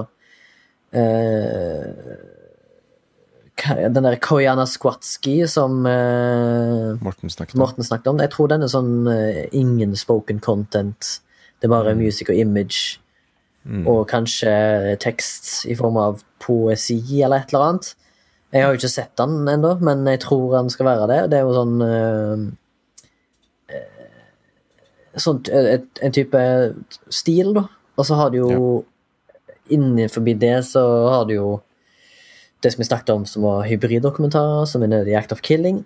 [1.01, 1.89] eh,
[3.91, 7.59] Den der Koyana Skwatsky som eh, Morten snakket.
[7.61, 8.23] Morten snakket om.
[8.23, 11.19] Jeg tror den er sånn eh, ingen spoken content.
[11.59, 12.99] Det er bare music og image.
[13.63, 14.51] Og kanskje
[14.99, 17.93] tekst i form av poesi eller et eller annet.
[18.53, 21.21] Jeg har jo ikke sett den ennå, men jeg tror han skal være det.
[21.33, 22.51] Det er jo sånn eh,
[25.21, 26.41] Sånn et, en type
[27.13, 27.67] stil, da.
[28.01, 28.63] Og så har du jo
[29.73, 31.49] Innenfor det så har du jo
[32.65, 35.85] det som vi snakket om som var hybriddokumentarer, som er The Act of Killing.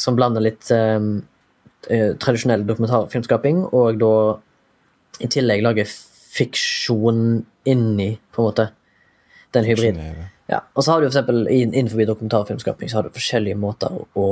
[0.00, 0.98] Som blander litt eh,
[2.18, 4.14] tradisjonell dokumentarfilmskaping, og da
[5.22, 5.88] i tillegg lager
[6.36, 8.66] fiksjon inni, på en måte,
[9.54, 10.26] den hybriden.
[10.50, 14.26] Ja, og så har du for eksempel innenfor dokumentarfilmskaping så har du forskjellige måter å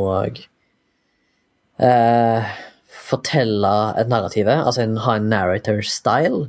[1.83, 2.53] eh,
[3.05, 6.49] fortelle et narrativ Altså en, ha en narrator style.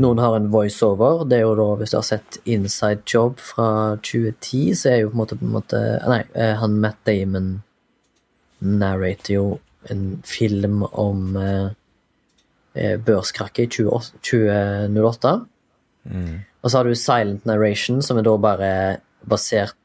[0.00, 1.24] Noen har en voiceover.
[1.28, 3.68] Det er jo da, hvis du har sett Inside Job fra
[4.00, 7.50] 2010, så er jo på en måte, på en måte Nei, eh, han Matt Damon
[8.64, 9.46] narrater jo
[9.92, 11.68] en film om eh,
[12.80, 15.34] eh, børskrakket i 20, 2008.
[16.64, 18.70] Og så har du silent narration, som er da bare
[19.28, 19.76] basert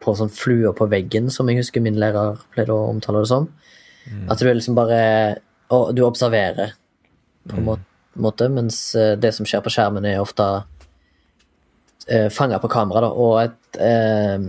[0.00, 3.48] på sånn fluer på veggen, som jeg husker min lærer pleide å omtale det som.
[4.28, 6.72] At du liksom bare Og du observerer,
[7.46, 7.82] på en mm.
[8.18, 10.42] måte, mens eh, det som skjer på skjermen, er ofte
[12.08, 14.48] eh, fanga på kamera, da, og et eh,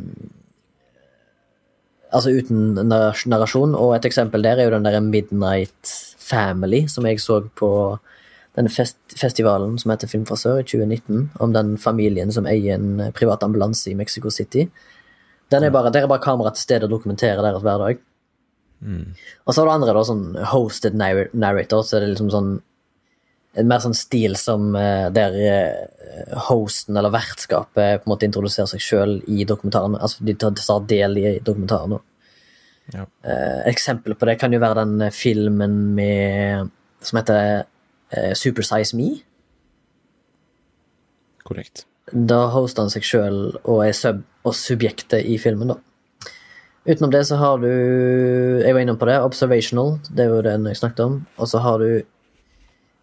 [2.12, 2.74] Altså uten
[3.30, 7.70] narrasjon, og et eksempel der er jo den der Midnight Family, som jeg så på
[8.58, 12.80] denne fest festivalen som heter Film fra sør i 2019, om den familien som eier
[12.80, 14.68] en eh, privat ambulanse i Mexico City.
[15.52, 18.00] Den er bare, der er bare kamera til stede og dokumenterer deres hverdag.
[19.46, 22.54] Og så har du andre, da, sånn hosted narrator, så er det liksom sånn
[23.60, 28.70] en mer sånn stil som eh, der eh, hosten eller vertskapet på en måte introduserer
[28.72, 29.98] seg sjøl i dokumentaren.
[30.00, 31.98] Altså de tar, del i dokumentaren.
[32.96, 33.04] Ja.
[33.04, 36.72] Eh, Et eksempel på det kan jo være den filmen med,
[37.04, 37.66] som heter
[38.12, 39.10] eh, Super Size Me.
[41.48, 41.86] Korrekt.
[42.12, 45.78] Da hoster han seg sjøl og er sub og subjektet i filmen, da.
[46.82, 49.20] Utenom det så har du Jeg var innom på det.
[49.22, 51.20] Observational, det er jo den jeg snakket om.
[51.38, 52.02] Og så har du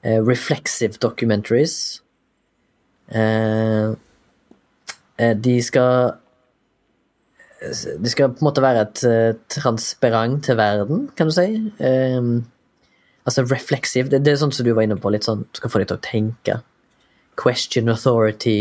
[0.03, 2.03] eh, reflexive documentaries.
[3.09, 3.95] Eh,
[5.19, 6.19] eh, de skal
[8.03, 11.73] De skal på en måte være et eh, transparent til verden, kan du si.
[11.79, 12.23] Eh,
[13.25, 14.11] altså refleksiv.
[14.13, 15.99] Det, det er sånn som du var inne på, litt sånn skal få deg til
[15.99, 16.61] å tenke.
[17.39, 18.61] Question authority.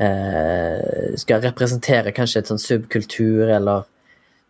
[0.00, 3.88] Eh, skal representere kanskje et sånn subkultur, eller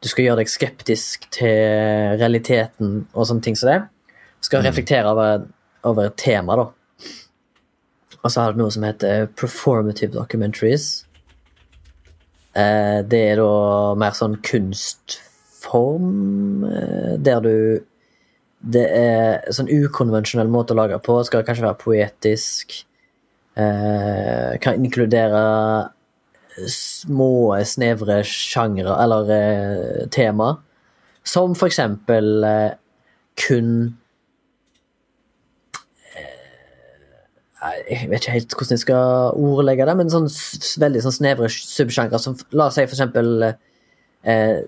[0.01, 3.81] du skal gjøre deg skeptisk til realiteten og sånne ting som det.
[4.41, 5.45] Skal reflektere over,
[5.85, 6.71] over et tema, da.
[8.21, 11.05] Og så har du noe som heter performative documentaries.
[12.57, 16.09] Eh, det er da mer sånn kunstform,
[16.67, 17.55] eh, der du
[18.61, 21.17] Det er en sånn ukonvensjonell måte å lage på.
[21.25, 22.83] Skal kanskje være poetisk.
[23.57, 25.41] Eh, kan inkludere
[26.69, 30.59] små, snevre sjangre eller eh, tema.
[31.25, 32.71] Som for eksempel eh,
[33.41, 33.97] kun
[36.17, 36.37] eh,
[37.91, 39.05] Jeg vet ikke helt hvordan jeg skal
[39.37, 40.29] ordlegge det, men sånn
[40.85, 44.59] veldig sånn snevre subsjangre som La oss si for eksempel eh,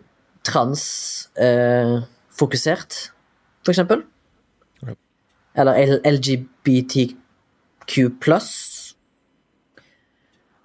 [0.48, 2.92] transfokusert,
[3.62, 4.04] for eksempel.
[5.54, 8.52] Eller LGBTQ pluss.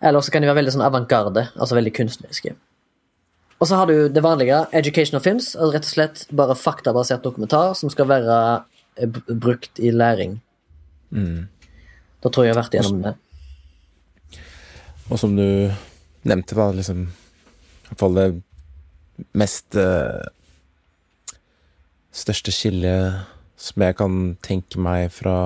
[0.01, 2.53] Eller så kan de være veldig sånn avantgarde, altså veldig kunstneriske.
[3.57, 7.73] Og så har du det vanlige, educational films, altså rett og slett bare faktabasert dokumentar
[7.77, 8.36] som skal være
[9.01, 10.38] eh, brukt i læring.
[12.21, 13.15] Da tror jeg jeg har vært igjennom det.
[15.07, 15.71] Og som du
[16.27, 18.27] nevnte, var liksom i hvert fall det
[19.38, 20.21] mest eh,
[22.17, 23.23] største skillet
[23.58, 25.38] som jeg kan tenke meg fra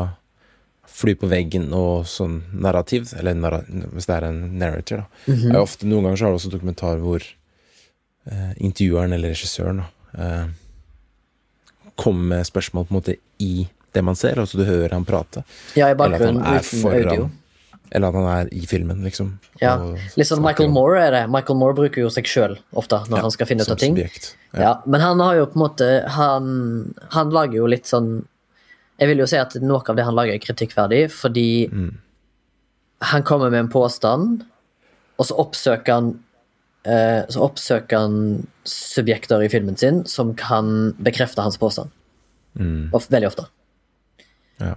[0.91, 5.61] fly på veggen og sånn narrativ, eller narra hvis det er en narrator, da, er
[5.61, 9.87] ofte Noen ganger så har du også dokumentar hvor eh, intervjueren eller regissøren da,
[10.19, 10.49] eh,
[12.01, 13.53] kommer med spørsmål på en måte i
[13.91, 15.43] det man ser, altså du hører han prate.
[15.75, 17.29] Ja, i Eller at han er foran audio.
[17.91, 19.33] Eller at han er i filmen, liksom.
[19.61, 19.75] Ja,
[20.15, 21.23] Litt sånn Michael om- Moore er det.
[21.29, 23.95] Michael Moore bruker jo seg sjøl ofte når Ja, han skal finne ut av ting.
[23.97, 24.35] subjekt.
[24.53, 24.81] Ja.
[24.85, 28.25] men han har jo på en måte Han, han lager jo litt sånn
[28.99, 31.97] Jeg vil jo si at noe av det han lager, er kritikkverdig, fordi Mm.
[33.01, 34.45] han kommer med en påstand,
[35.19, 36.19] og så oppsøker han
[36.85, 41.89] eh, Så oppsøker han subjekter i filmen sin som kan bekrefte hans påstand.
[42.57, 42.89] Mm.
[42.93, 43.45] Of, veldig ofte.
[44.59, 44.75] Ja.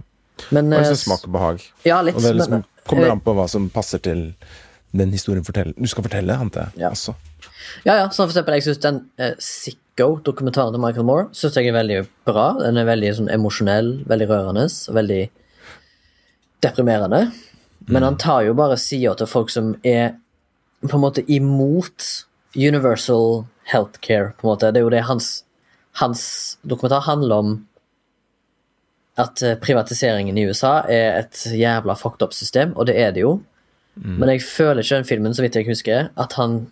[0.51, 1.65] Men Og eh, liksom smak og behag.
[1.87, 2.17] Ja, litt.
[2.17, 4.27] Og det liksom men, kommer eh, an på hva som passer til
[4.95, 6.85] den historien fortell- du skal fortelle, antar jeg.
[6.85, 6.91] Ja.
[6.93, 7.15] Altså.
[7.83, 11.71] Ja, ja, sånn for eksempel, jeg synes den eh, Sicko-dokumentaren til Michael Moore synes jeg
[11.71, 12.51] er veldig bra.
[12.61, 15.23] Den er veldig sånn emosjonell, veldig rørende veldig
[16.65, 17.25] deprimerende.
[17.87, 20.15] Men han tar jo bare sida til folk som er
[20.85, 24.71] på en måte imot universal healthcare, på en måte.
[24.71, 25.43] Det er jo det hans,
[26.01, 26.23] hans
[26.63, 27.55] dokumentar handler om
[29.17, 33.21] at eh, privatiseringen i USA er et jævla fucked up system, og det er det
[33.25, 33.37] jo.
[33.95, 36.65] Men jeg føler ikke den filmen, så vidt jeg husker, at han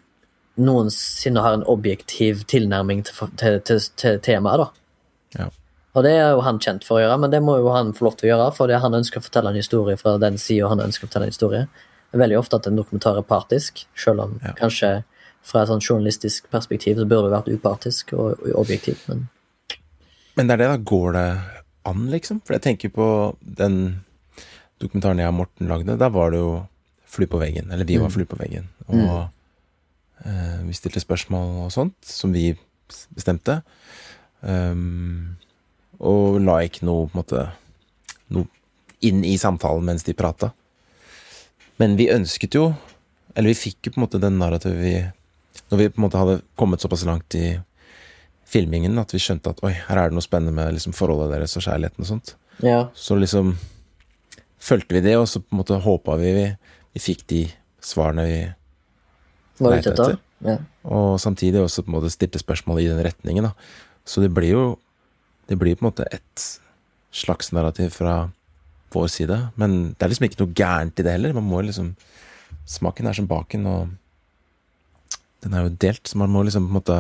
[0.60, 5.40] noensinne har en objektiv tilnærming til, til, til, til temaet, da.
[5.40, 5.48] Ja.
[5.94, 8.10] Og det er jo han kjent for å gjøre, men det må jo han få
[8.10, 10.68] lov til å gjøre, for det han ønsker å fortelle en historie fra den sida
[10.74, 11.64] han ønsker å fortelle en historie.
[12.12, 14.52] Det er veldig ofte at en dokumentar er partisk, selv om Ja.
[14.60, 14.92] kanskje
[15.44, 19.30] fra et sånn journalistisk perspektiv så burde det vært upartisk og, objektivt, men
[20.36, 20.78] Men det er det, da.
[20.78, 22.42] Går det an, liksom?
[22.44, 23.08] For jeg tenker på
[23.42, 24.04] den
[24.82, 25.98] dokumentaren jeg og Morten lagde.
[26.00, 26.54] Da var det jo
[27.14, 27.72] fly på veggen.
[27.72, 28.68] Eller vi var fly på veggen.
[28.90, 29.06] Og
[30.26, 32.52] eh, vi stilte spørsmål og sånt, som vi
[33.14, 33.62] bestemte.
[34.42, 35.38] Um,
[36.04, 37.46] og la ikke noe, på en måte,
[38.36, 38.50] noe
[39.04, 40.52] inn i samtalen mens de prata.
[41.82, 42.72] Men vi ønsket jo,
[43.34, 44.98] eller vi fikk jo på en måte den narrativet vi
[45.72, 47.56] Når vi på en måte hadde kommet såpass langt i
[48.54, 51.58] filmingen at vi skjønte at oi, her er det noe spennende med liksom forholdet deres
[51.60, 52.36] og kjærligheten og sånt.
[52.64, 52.82] ja.
[52.94, 53.56] Så liksom
[54.64, 56.46] fulgte vi det, og så på en måte håpa vi vi,
[56.96, 57.42] vi fikk de
[57.84, 58.38] svarene vi
[59.64, 60.20] leita etter.
[60.44, 60.58] Ja.
[60.84, 63.54] Og samtidig også på en måte stilte spørsmål i den retningen, da.
[64.06, 64.66] Så det blir jo
[65.44, 66.44] Det blir på en måte et
[67.12, 68.30] slags narrativ fra
[68.96, 69.38] vår side.
[69.60, 71.34] Men det er liksom ikke noe gærent i det heller.
[71.36, 71.90] Man må liksom
[72.64, 73.90] Smaken er som baken, og
[75.44, 76.98] den er jo delt, så man må liksom på en måte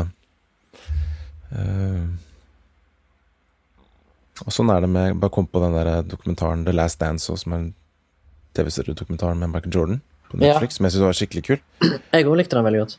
[4.44, 7.30] Og sånn er det med jeg Bare kom på den der dokumentaren The Last Dance,
[7.32, 7.72] også, som er en
[8.58, 10.58] TV-seriedokumentar med Michael Jordan på Ja.
[10.58, 11.60] Som jeg syns var skikkelig kul.
[12.14, 12.98] Jeg òg likte den veldig godt.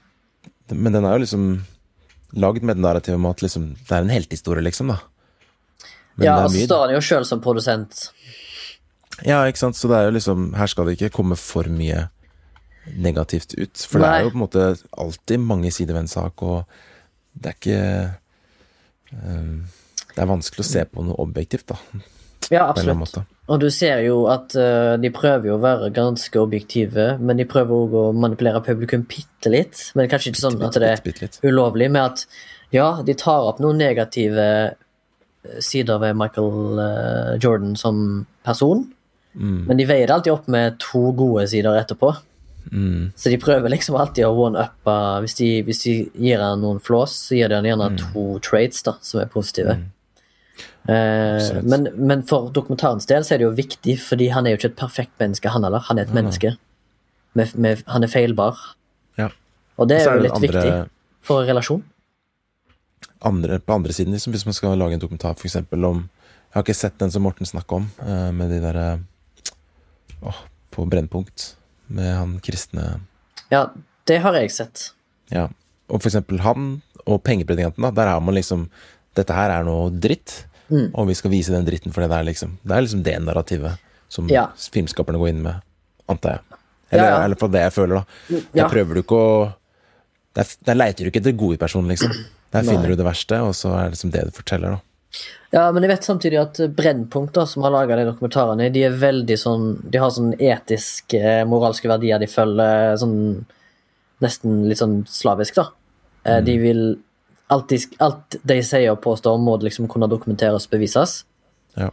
[0.70, 1.46] Men den er jo liksom
[2.34, 5.00] lagd med den narrativet om at liksom, det er en heltehistorie, liksom, da.
[6.16, 8.08] Men ja, og så står han jo sjøl som produsent.
[9.26, 12.08] Ja, ikke sant, så det er jo liksom Her skal det ikke komme for mye
[12.98, 13.86] negativt ut.
[13.88, 14.64] For det er jo på en måte
[15.00, 16.64] alltid mange sider ved en sak, og
[17.34, 18.12] det er ikke eh,
[20.14, 21.78] Det er vanskelig å se på noe objektivt, da,
[22.52, 23.18] Ja, absolutt.
[23.48, 27.46] Og du ser jo at uh, de prøver jo å være ganske objektive, men de
[27.48, 29.80] prøver òg å manipulere publikum bitte litt.
[29.96, 32.26] Men kanskje ikke sånn at det er ulovlig, med at
[32.74, 37.98] ja, de tar opp noen negative eh, sider ved Michael uh, Jordan som
[38.44, 38.86] person,
[39.34, 42.12] Mm, men de veier det alltid opp med to gode sider etterpå.
[42.72, 47.16] Mm, Så de prøver liksom alltid å one-uppe hvis, hvis de gir han noen flås,
[47.28, 49.78] så gir de han gjerne to traits da, som er positive.
[50.84, 54.60] Eh, men, men for dokumentarens del så er det jo viktig, fordi han er jo
[54.60, 55.84] ikke et perfekt menneske, han heller.
[55.88, 56.54] Han er et menneske.
[57.34, 58.60] Med, med, han er feilbar.
[59.18, 59.30] ja.
[59.74, 60.74] Og det er, er jo litt andre- viktig
[61.26, 61.80] for en relasjon.
[63.26, 65.56] andre, på andre siden, liksom, hvis man skal lage en dokumentar f.eks.
[65.72, 69.00] om Jeg har ikke sett den som Morten snakker om, eh, med de derre
[70.22, 70.38] Åh,
[70.70, 71.56] på Brennpunkt,
[71.88, 73.00] med han kristne
[73.50, 73.66] Ja,
[74.06, 74.90] det har jeg sett.
[75.30, 75.48] Ja.
[75.88, 78.68] Og for eksempel han og pengepredikanten, da, der har man liksom
[79.14, 80.90] Dette her er noe dritt, Mm.
[80.96, 82.54] og vi skal vise den dritten for det der, liksom.
[82.64, 83.78] Det er liksom det narrativet
[84.08, 84.46] som Ja.
[84.56, 85.60] filmskaperne går inn med,
[86.08, 86.40] antar jeg.
[86.90, 87.34] Eller, Ja, ja.
[87.38, 88.04] for det jeg føler, da.
[88.54, 88.62] Ja.
[88.64, 89.54] Der prøver du ikke å
[90.34, 92.10] Der, der leiter du ikke etter gode personer, liksom.
[92.50, 92.72] Der Nei.
[92.72, 94.80] finner du det verste, og så er det liksom det du forteller, da.
[95.54, 98.96] Ja, men jeg vet samtidig at Brennpunkt, da, som har laga de dokumentarene, de er
[98.98, 103.18] veldig sånn De har sånn etiske, moralske verdier de følger sånn
[104.24, 105.68] Nesten litt sånn slavisk, da.
[106.24, 106.44] Mm.
[106.46, 106.82] De vil
[107.52, 111.18] alltid Alt de sier og påstår, må det liksom kunne dokumenteres og bevises.
[111.78, 111.90] Ja.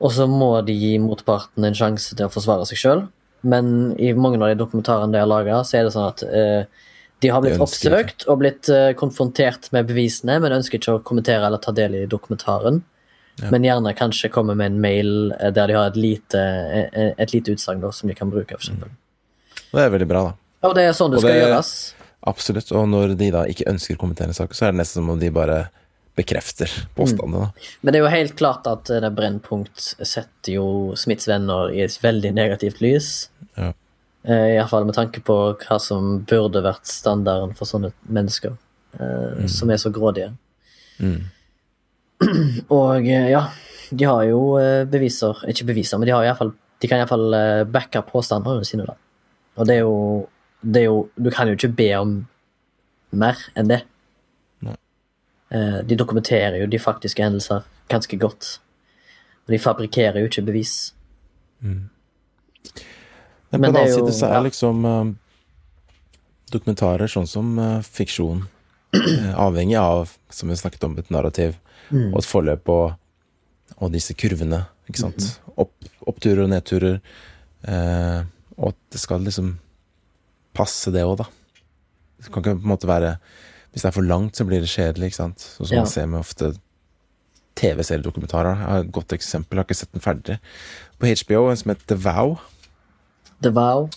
[0.00, 3.02] Og så må de gi motparten en sjanse til å forsvare seg sjøl.
[3.40, 6.86] Men i mange av de dokumentarene de har laga, så er det sånn at eh,
[7.20, 11.02] De har blitt De oppsøkt og blitt eh, konfrontert med bevisene, men ønsker ikke å
[11.04, 12.82] kommentere eller ta del i dokumentaren.
[13.40, 13.50] Ja.
[13.50, 16.40] Men gjerne kanskje komme med en mail eh, der de har et lite,
[16.92, 18.56] eh, et lite utsagn som de kan bruke.
[18.58, 18.90] For eksempel.
[19.72, 20.68] Det er veldig bra, da.
[20.68, 21.94] Og det er sånn det Og skal det- gjøres.
[22.26, 22.72] Absolutt.
[22.76, 25.08] Og når de da ikke ønsker å kommentere en sak, så er det nesten som
[25.10, 25.70] om de bare
[26.16, 27.46] bekrefter påstandene.
[27.48, 27.68] Mm.
[27.82, 30.66] Men det er jo helt klart at eh, det Brennpunkt setter jo
[30.96, 33.28] Smiths venner i et veldig negativt lys.
[33.56, 33.72] Ja.
[34.24, 38.58] Eh, Iallfall med tanke på hva som burde vært standarden for sånne mennesker.
[39.00, 40.34] eh, Som er så grådige.
[41.00, 41.22] Mm.
[42.80, 43.44] Og eh, ja,
[43.90, 47.32] de har jo eh, beviser Ikke beviser, men de, har i fall, de kan iallfall
[47.32, 48.86] uh, backe påstandene sine.
[48.88, 48.96] da.
[49.56, 50.26] Og det er, jo,
[50.62, 52.18] det er jo Du kan jo ikke be om
[53.10, 53.80] mer enn det.
[54.62, 54.76] Nei.
[55.50, 58.60] Eh, De dokumenterer jo de faktiske hendelser ganske godt.
[59.46, 60.92] Og de fabrikkerer jo ikke bevis.
[61.58, 61.90] Men,
[63.50, 64.44] Men på den det annen side så er ja.
[64.46, 65.10] liksom eh,
[66.54, 68.44] dokumentarer sånn som eh, fiksjon
[68.94, 71.58] eh, avhengig av, som vi snakket om, et narrativ
[71.90, 72.12] Mm.
[72.14, 72.92] og et forløp og,
[73.78, 74.64] og disse kurvene.
[74.88, 75.16] Ikke sant?
[75.18, 75.54] Mm-hmm.
[75.64, 75.72] Opp,
[76.06, 77.00] oppturer og nedturer.
[77.66, 78.20] Eh,
[78.58, 79.58] og at det skal liksom
[80.56, 81.26] passe, det òg, da.
[82.20, 83.14] Det kan ikke på en måte være
[83.72, 85.38] Hvis det er for langt, så blir det kjedelig, ikke sant.
[85.38, 85.82] Sånn som Ja.
[85.84, 86.48] man ser med ofte
[87.60, 88.56] TV-seriedokumentarer.
[88.58, 90.38] Jeg har et godt eksempel, jeg har ikke sett den ferdig.
[91.00, 92.36] På HBO, en som heter The Vow
[93.42, 93.88] The Vow.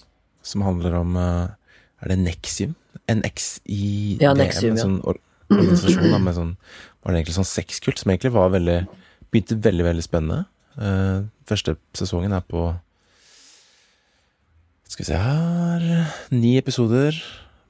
[0.43, 1.47] som handler om eh,
[2.03, 2.75] Er det Nexium?
[3.09, 4.99] NXI Ja, Nexium, en sånn
[5.51, 6.53] organisasjon da, med sånn
[7.03, 8.83] Var det egentlig sånn sexkult, som egentlig var veldig
[9.33, 10.43] Begynte veldig, veldig spennende.
[10.77, 12.67] Uh, første sesongen er på
[14.89, 15.87] Skal vi se her
[16.33, 17.17] Ni episoder.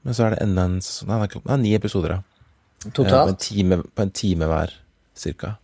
[0.04, 2.22] Men så er det enda en sesong Nei, det er ni episoder, ja.
[2.84, 4.74] Uh, På en time, på en time hver,
[5.16, 5.54] cirka.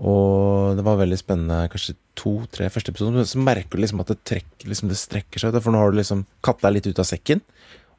[0.00, 3.18] Og det var veldig spennende, kanskje to-tre første episoder.
[3.18, 5.60] Men så merker du liksom at det, trekker, liksom det strekker seg ut.
[5.62, 7.44] For nå har du liksom katt deg litt ut av sekken.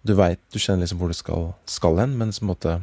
[0.05, 2.79] Du vet, du kjenner liksom hvor du skal, skal hen, men så måte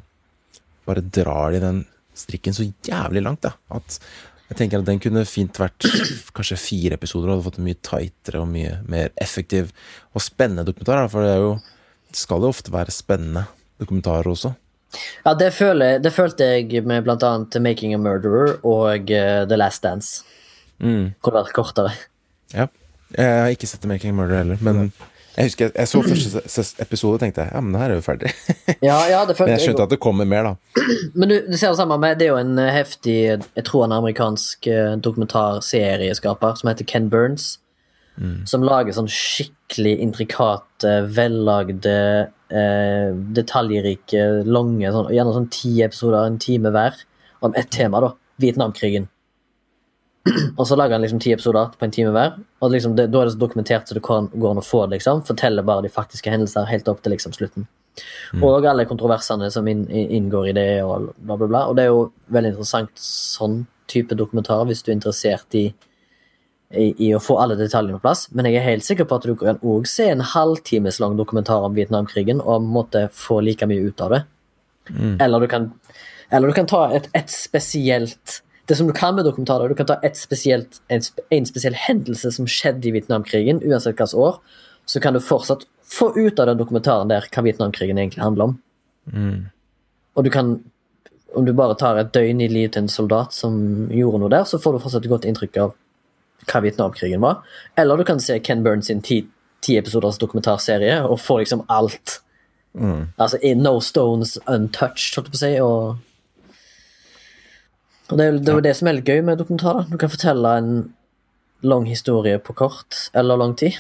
[0.88, 1.82] bare drar de den
[2.16, 3.54] strikken så jævlig langt, da.
[3.72, 3.98] At
[4.50, 5.86] jeg tenker at den kunne fint vært
[6.36, 9.72] kanskje fire episoder og hadde fått en mye tightere og mye mer effektiv
[10.12, 11.00] og spennende dokumentar.
[11.00, 11.54] da, For det er jo
[12.12, 13.46] det skal jo ofte være spennende
[13.80, 14.52] dokumentarer også.
[15.24, 19.56] Ja, det, føler, det følte jeg med blant annet Making a Murderer og uh, The
[19.56, 20.26] Last Dance.
[20.82, 21.14] Mm.
[21.22, 21.94] Hvor det var kortere.
[22.52, 22.68] Ja.
[23.16, 24.92] Jeg har ikke sett Making a Murderer' heller, men
[25.36, 28.04] jeg husker jeg, jeg så første episode og tenkte ja, men det her er jo
[28.04, 28.32] ferdig.
[28.88, 30.82] Ja, ja, det Men jeg skjønte at det kommer mer, da.
[31.18, 33.84] Men du, du ser det samme med Det er jo en eh, heftig Jeg tror
[33.84, 37.56] han er amerikansk eh, dokumentarserieskaper som heter Ken Burns.
[38.46, 41.94] Som lager sånn skikkelig intrikate, vellagde,
[42.52, 43.08] eh,
[43.38, 47.00] detaljrike, lange sånn, Gjerne sånn ti episoder, en time hver,
[47.40, 48.12] om ett tema, da.
[48.42, 49.08] Vietnamkrigen.
[50.58, 52.36] Og så lager han liksom ti episoder på en time hver.
[52.62, 54.84] Og liksom det, Da er det så dokumentert så det kan, går an å få
[54.86, 54.98] det.
[54.98, 57.66] liksom Forteller bare de faktiske hendelser helt opp til liksom slutten.
[58.40, 61.64] Og alle kontroversene som inn, inngår i det, og bla, bla, bla.
[61.68, 65.66] Og det er jo veldig interessant sånn type dokumentar hvis du er interessert i,
[66.70, 68.28] i, i å få alle detaljene på plass.
[68.32, 71.66] Men jeg er helt sikker på at du kan òg se en halvtimes lang dokumentar
[71.66, 74.22] om Vietnamkrigen og måtte få like mye ut av det.
[75.22, 75.68] Eller, du kan,
[76.30, 79.88] eller du kan ta et, et spesielt Det som du kan med dokumentarer, du kan
[79.88, 81.02] ta spesielt, en,
[81.34, 84.38] en spesiell hendelse som skjedde i Vietnamkrigen, uansett hvilket år,
[84.86, 88.54] så kan du fortsatt få ut av den dokumentaren der hva Vietnamkrigen egentlig handler om.
[90.14, 90.60] Og du kan
[91.32, 93.54] Om du bare tar et døgn i livet til en soldat som
[93.88, 95.70] gjorde noe der, så får du fortsatt et godt inntrykk av
[96.44, 97.38] hva Vietnamkrigen var.
[97.74, 99.22] Eller du kan se Ken Burns sin ti,
[99.64, 102.18] ti episoders dokumentarserie og få liksom alt.
[103.16, 105.52] Altså No Stones Untouched, holdt jeg på å si.
[105.64, 105.96] Og,
[108.12, 109.88] og det det, er jo det som er litt gøy med dokumentarer.
[109.90, 110.72] Du kan fortelle en
[111.62, 113.78] lang historie på kort eller lang tid.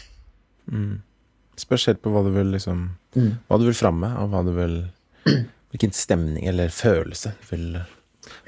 [1.60, 4.52] Spørs helt på hva du vil liksom Hva du vil fram med, og hva du
[4.56, 4.76] vil
[5.72, 7.66] Hvilken stemning eller følelse du vil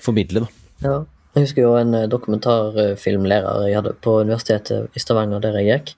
[0.02, 0.64] formidle, da.
[0.84, 0.96] Ja.
[1.34, 5.94] Jeg husker jo en eh, dokumentarfilmlærer jeg hadde på universitetet i Stavanger, der jeg gikk.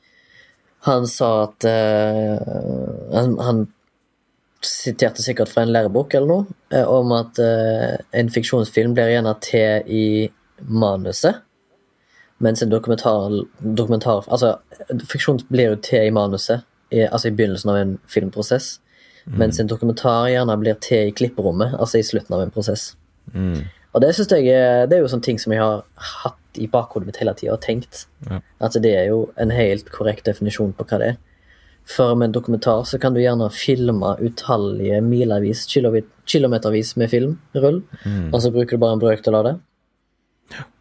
[0.87, 2.39] Han sa at uh,
[3.13, 3.65] han, han
[4.67, 9.35] siterte sikkert fra en lærebok eller noe, eh, om at eh, en fiksjonsfilm blir gjerne
[9.45, 10.07] til i
[10.67, 11.43] manuset,
[12.43, 14.57] mens en dokumentar, dokumentar Altså,
[15.09, 18.77] fiksjon blir jo til i manuset, i, altså i begynnelsen av en filmprosess,
[19.27, 22.93] mens en dokumentar gjerne blir til i klipperommet, altså i slutten av en prosess.
[23.97, 25.81] Og det synes jeg er, det er jo sånne ting som jeg har
[26.21, 28.05] hatt i bakhodet mitt hele tida og tenkt.
[28.29, 28.43] Ja.
[28.61, 31.17] At det er jo en helt korrekt definisjon på hva det er.
[31.87, 37.83] For med en dokumentar så kan du gjerne filme utallige milevis, kilometervis med filmrull,
[38.33, 39.55] og så bruker du bare en brøkdel av det.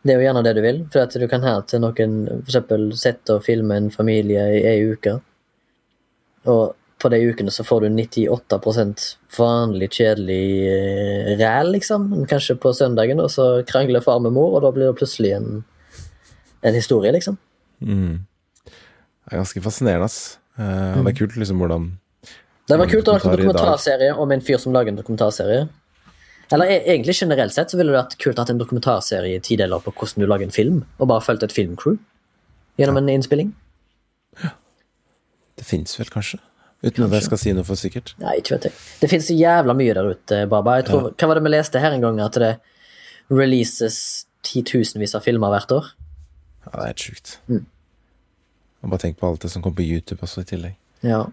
[0.05, 2.91] Det er jo gjerne det du vil, for at du kan her til noen eksempel
[2.97, 5.15] sette og filme en familie i ei uke.
[6.49, 9.05] Og på de ukene så får du 98%
[9.37, 12.07] vanlig, kjedelig eh, ræl, liksom.
[12.29, 15.49] Kanskje på søndagen, og så krangler far med mor, og da blir det plutselig en,
[16.61, 17.37] en historie, liksom.
[17.81, 18.23] Mm.
[18.65, 20.37] Det er ganske fascinerende, ass.
[20.57, 21.89] Eh, og det er kult liksom hvordan
[22.69, 25.67] Det var kult å lage en dokumentarserie om en fyr som lager en dokumentarserie.
[26.53, 29.43] Eller e- egentlig generelt sett så ville det vært kult å ha en dokumentarserie i
[29.43, 31.97] ti deler på hvordan du lager en film, og bare fulgt et filmcrew
[32.79, 33.53] gjennom en innspilling.
[35.55, 36.39] Det fins vel, kanskje?
[36.85, 38.11] Uten at jeg skal si noe for sikkert.
[38.21, 38.75] Nei, ikke vet jeg.
[39.01, 40.75] Det finnes så jævla mye der ute, Baba.
[40.81, 42.19] Jeg tror, Hva var det vi leste her en gang?
[42.21, 42.51] At det
[43.31, 45.87] releases titusenvis av filmer hvert år?
[46.65, 47.37] Ja, det er helt sjukt.
[47.49, 47.63] Mm.
[48.85, 50.77] Og bare tenk på alt det som kommer på YouTube også, i tillegg.
[51.05, 51.23] Ja.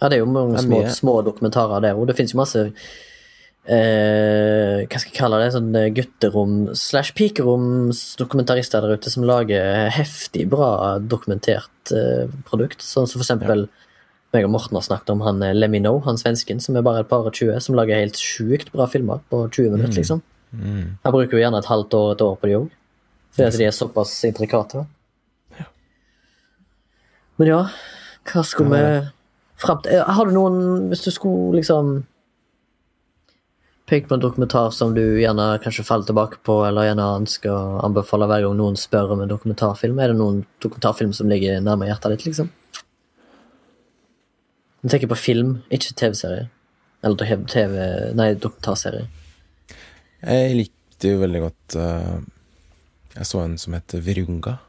[0.00, 2.08] ja, det er jo mange er små, små dokumentarer der òg.
[2.10, 2.72] Det fins jo masse eh,
[4.84, 5.52] Hva skal jeg kalle det?
[5.54, 12.82] Sånn eh, gutterom slash pikeromsdokumentarister der ute som lager heftig bra dokumentert eh, produkt.
[12.82, 13.68] Sånn som for eksempel
[14.34, 17.26] meg og Morten har snakket om han Lemino, han svensken som er bare et par
[17.26, 20.22] og 20, som lager helt sjukt bra filmer på 20 minutter, liksom.
[20.54, 20.84] Mm.
[21.02, 22.68] Han bruker jo gjerne et halvt år, et år på de òg.
[23.34, 24.84] Fordi at de er såpass intrikate.
[27.40, 27.60] Men ja,
[28.28, 29.02] hva skulle vi
[29.60, 32.02] fram til Har du noen Hvis du skulle liksom
[33.90, 37.80] peke på en dokumentar som du gjerne kanskje faller tilbake på, eller gjerne ønsker å
[37.88, 41.88] anbefale hver gang noen spør om en dokumentarfilm, er det noen dokumentarfilm som ligger nærme
[41.88, 42.52] hjertet ditt, liksom?
[44.84, 46.46] Jeg tenker på film, ikke TV-serie.
[47.02, 47.74] Eller TV...
[48.14, 49.08] Nei, dokumentarserie.
[50.22, 52.22] Jeg likte jo veldig godt uh,
[53.16, 54.60] Jeg så en som heter Virunga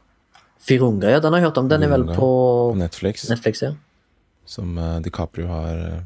[0.68, 1.68] Virunga, ja, den har jeg hørt om.
[1.70, 2.16] Den er vel på
[2.72, 3.72] på Netflix, Netflix, ja.
[4.46, 6.02] som eh, DiCaprio har eh,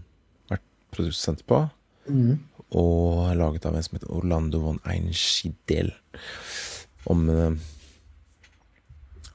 [0.53, 1.61] vært produsent på.
[2.09, 2.39] Mm.
[2.77, 5.93] Og laget av en som heter Orlando von Einschidel.
[7.07, 7.51] Om eh,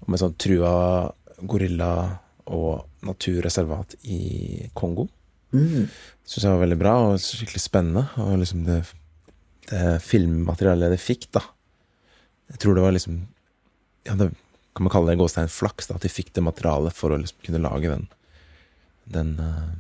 [0.02, 1.12] Om en sånn trua
[1.46, 2.18] gorilla-
[2.52, 5.06] og naturreservat i Kongo.
[5.54, 5.86] Mm.
[6.26, 8.08] Syns jeg var veldig bra og skikkelig spennende.
[8.24, 8.80] Og liksom det,
[9.70, 11.44] det filmmaterialet det fikk, da
[12.52, 13.22] Jeg tror det var liksom
[14.10, 14.32] Ja, det
[14.76, 17.42] kan man kalle det gåstein flaks, da, at de fikk det materialet for å liksom
[17.46, 18.10] kunne lage den
[19.12, 19.72] Den uh,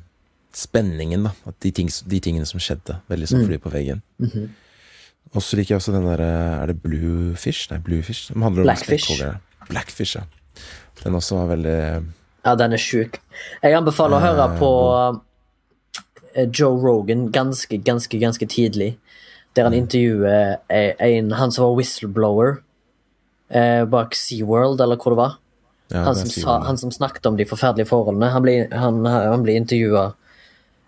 [0.53, 1.31] spenningen, da.
[1.47, 4.03] At de, ting, de tingene som skjedde, veldig som fly på veggen.
[4.19, 4.49] Mhm.
[5.31, 6.27] Og så liker jeg også den derre
[6.57, 7.69] Er det Bluefish?
[7.71, 8.33] Nei, Bluefish.
[8.33, 9.21] Den handler om Blackfish.
[9.69, 10.25] Blackfish, ja.
[11.03, 11.77] Den også var veldig
[12.43, 13.19] Ja, den er sjuk.
[13.61, 14.71] Jeg anbefaler å høre på
[16.33, 18.95] eh, Joe Rogan ganske, ganske, ganske tidlig.
[19.55, 22.57] Der han intervjuer eh, en, han som var whistleblower
[23.51, 25.37] eh, bak SeaWorld, eller hvor det var.
[25.91, 28.31] ja, Han som, sa, han som snakket om de forferdelige forholdene.
[28.33, 30.05] Han ble, han, han ble intervjua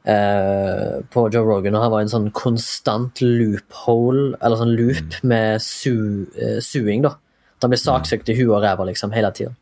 [0.03, 5.19] eh, på Joe Rogan, og han var i en sånn konstant loophole, eller sånn loop
[5.27, 7.15] med su, eh, suing, da.
[7.57, 9.53] At han ble saksøkt i huet og ræva liksom, hele tida.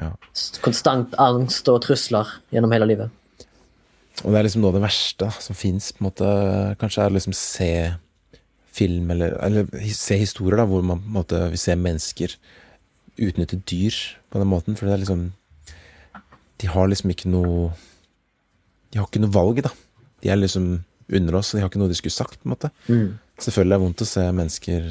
[0.00, 0.12] Ja.
[0.64, 3.16] Konstant angst og trusler gjennom hele livet.
[4.24, 6.30] Og det er liksom noe av det verste som fins, på en måte.
[6.80, 7.72] Kanskje er å liksom se
[8.72, 12.36] film, eller, eller se historier da, hvor man på en måte vil se mennesker
[13.20, 13.96] utnytte dyr
[14.30, 14.76] på den måten.
[14.78, 15.32] For det er liksom
[16.60, 17.70] De har liksom ikke noe
[18.92, 19.72] De har ikke noe valg, da.
[20.22, 22.54] De er liksom under oss, og de har ikke noe de skulle sagt, på en
[22.54, 22.70] måte.
[23.40, 24.90] Selvfølgelig er det vondt å se mennesker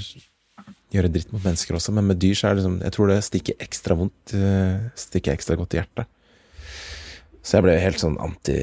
[0.90, 3.20] gjøre dritt mot mennesker også, men med dyr så er det liksom Jeg tror det
[3.24, 6.08] stikker ekstra vondt eh, Stikker ekstra godt i hjertet.
[7.46, 8.58] Så jeg ble helt sånn anti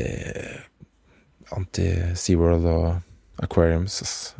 [1.55, 1.87] Anti
[2.19, 4.01] SeaWorld og Aquariums.
[4.03, 4.35] ass.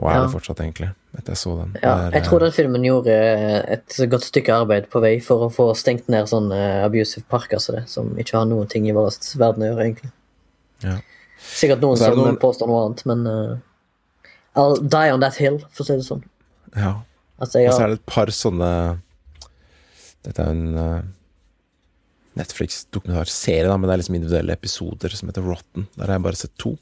[0.00, 0.20] Og er Ja.
[0.24, 0.86] det fortsatt, egentlig,
[1.18, 1.72] etter jeg så den.
[1.82, 3.16] Ja, Det er, jeg tror den filmen gjorde
[3.68, 7.76] et godt stykke arbeid på vei for å få stengt ned sånne abusive parker som
[7.76, 10.12] det, som ikke har noen ting i vår verden å gjøre, egentlig.
[10.82, 10.96] Ja.
[11.40, 13.56] Sikkert noen som noen- påstår noe annet, men uh,
[14.56, 16.24] I'll die on that hill, for å si det sånn.
[16.74, 16.94] ja.
[17.40, 19.00] Altså, jeg Og så er det et par sånne
[20.24, 21.02] Dette er en uh,
[22.36, 25.86] Netflix-dokumentarserie, men det er liksom individuelle episoder som heter Rotten.
[25.96, 26.74] Der har jeg bare sett to.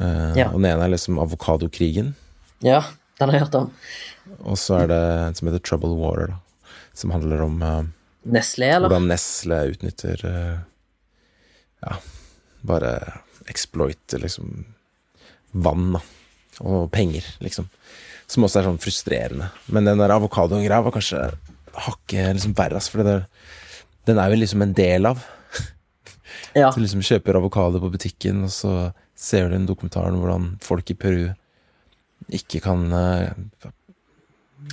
[0.00, 0.48] Eh, Ja.
[0.50, 2.14] Og den ene er liksom avokadokrigen.
[2.62, 2.82] ja,
[3.18, 3.70] den har jeg hørt om.
[4.44, 6.38] Og så er det en som heter Trouble Water, da.
[6.94, 7.84] Som handler om uh,
[8.24, 8.88] Nestle, eller?
[8.88, 10.58] hvordan Nestle utnytter uh,
[11.82, 11.96] Ja,
[12.62, 12.90] bare
[13.48, 14.64] exploiter liksom
[15.52, 16.00] vann, da.
[16.60, 17.68] Og penger, liksom.
[18.30, 19.50] Som også er sånn frustrerende.
[19.72, 21.24] Men den der avokadogreia var kanskje
[21.86, 22.80] hakket liksom verre.
[22.80, 23.24] For det der,
[24.08, 25.22] den er jo liksom en del av.
[26.56, 26.70] Ja.
[26.74, 28.74] Du liksom kjøper avokado på butikken, og så
[29.22, 31.30] ser du en dokumentar om hvordan folk i Peru
[32.32, 33.30] ikke kan eh,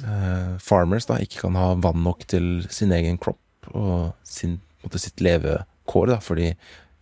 [0.04, 5.02] eh, Farmers da, ikke kan ha vann nok til sin egen kropp og sin, måte
[5.02, 6.54] sitt levekår, da, fordi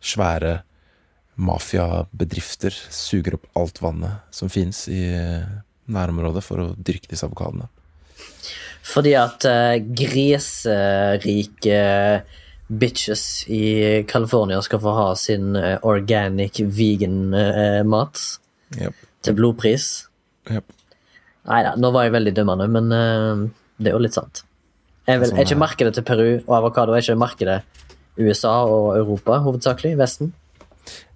[0.03, 0.61] svære
[1.37, 5.47] mafiabedrifter suger opp alt vannet som finnes i eh,
[5.87, 7.67] nærområdet for å dyrke disse avokadene.
[8.87, 11.79] Fordi at uh, griserike
[12.67, 18.19] bitches i California skal få ha sin eh, organic vegan eh, mat
[18.75, 18.95] yep.
[19.23, 20.07] til blodpris.
[20.51, 20.75] Yep.
[21.47, 23.45] Nei da, nå var jeg veldig dømmende, men eh,
[23.79, 24.43] det er jo litt sant.
[25.07, 27.61] Er, vil, er ikke markedet til Peru og avokado er ikke markedet
[28.19, 29.93] USA og Europa hovedsakelig?
[29.99, 30.33] Vesten?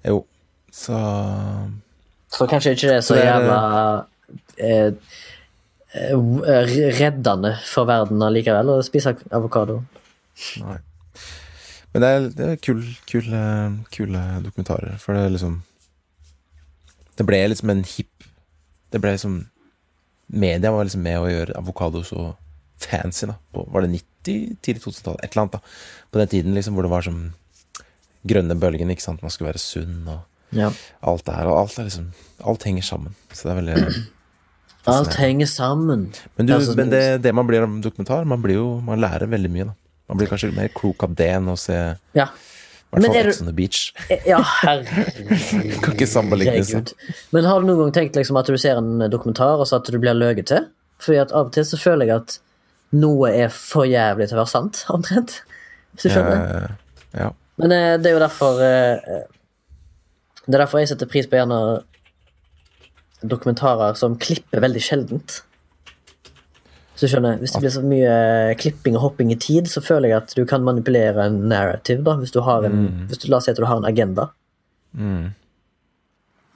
[0.08, 0.22] Jo,
[0.72, 1.00] så
[2.32, 3.58] Så kanskje ikke det er så jævla
[4.56, 4.94] eh,
[7.02, 9.82] reddende for verden allikevel å spise avokado.
[10.62, 10.78] Nei.
[11.94, 15.58] Men det er, det er kul, kul, eh, kule dokumentarer, for det er liksom
[17.20, 18.24] Det ble liksom en hipp
[18.94, 19.42] Det ble liksom
[20.32, 22.30] Media var liksom med å gjøre avokado så
[22.80, 23.36] fancy, da.
[23.52, 24.56] På, var det 90?
[24.64, 25.26] Tidlig 2000-tallet?
[25.26, 26.06] Et eller annet, da.
[26.12, 27.18] På den tiden liksom hvor det var som
[28.32, 29.22] grønne bølgen, ikke sant.
[29.26, 30.22] Man skulle være sunn og
[30.56, 30.70] Ja.
[31.04, 31.48] alt det her.
[31.52, 32.08] Og alt er liksom
[32.48, 33.16] Alt henger sammen.
[33.34, 34.08] Så det er veldig
[34.88, 36.08] Alt henger sammen.
[36.38, 39.28] Men, du, er men det, det man blir av dokumentar, man blir jo Man lærer
[39.30, 39.76] veldig mye, da.
[40.12, 42.26] Man blir kanskje mer klok av det enn å se i Ja.
[42.92, 43.94] hvert fall Ex on the Beach.
[44.28, 45.80] Ja, herregud.
[45.86, 46.74] Kan ikke sammenlignes.
[47.32, 49.88] Men har du noen gang tenkt liksom at du ser en dokumentar, og så at
[49.88, 50.68] du blir løyet til?
[51.02, 52.36] Fordi at av og til så føler jeg at
[53.00, 55.38] noe er for jævlig til å være sant, omtrent.
[55.96, 56.44] Hvis du skjønner?
[56.44, 57.30] Eh, ja.
[57.64, 59.24] Men eh, det er jo derfor eh,
[60.46, 61.62] Det er derfor jeg setter pris på gjerne
[63.24, 65.40] dokumentarer som klipper veldig sjeldent.
[67.02, 68.16] Hvis du skjønner, hvis det blir så mye
[68.62, 72.14] klipping og hopping i tid, så føler jeg at du kan manipulere en narrative, da,
[72.22, 74.28] hvis du har en hvis du, La oss si at du har en agenda.
[74.94, 75.32] Mm.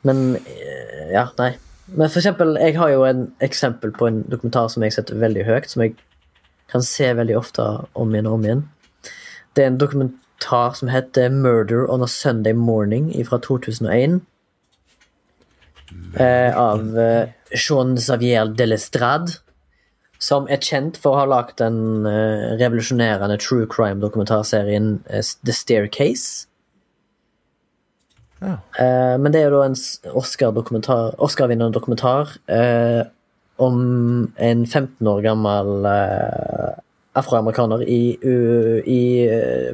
[0.05, 1.55] Men eh, Ja, nei.
[1.87, 5.47] Men for eksempel, jeg har jo en eksempel på en dokumentar som jeg setter veldig
[5.49, 5.95] høyt, som jeg
[6.69, 7.65] kan se veldig ofte
[7.97, 8.63] om igjen og om igjen.
[9.57, 14.21] Det er en dokumentar som heter 'Murder on a Sunday Morning' fra 2001.
[16.19, 19.41] Eh, av eh, Jean Xavier Delestrade,
[20.25, 26.47] som er kjent for å ha lagd den uh, revolusjonerende true crime-dokumentarserien eh, The Staircase.
[28.41, 28.57] ja.
[28.79, 29.77] Uh, men det er jo da en
[30.15, 33.03] Oscar-vinnende dokumentar uh,
[33.61, 33.77] om
[34.35, 35.85] en 15 år gammel
[37.15, 39.03] afroamerikaner i, i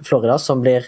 [0.06, 0.86] Florida som blir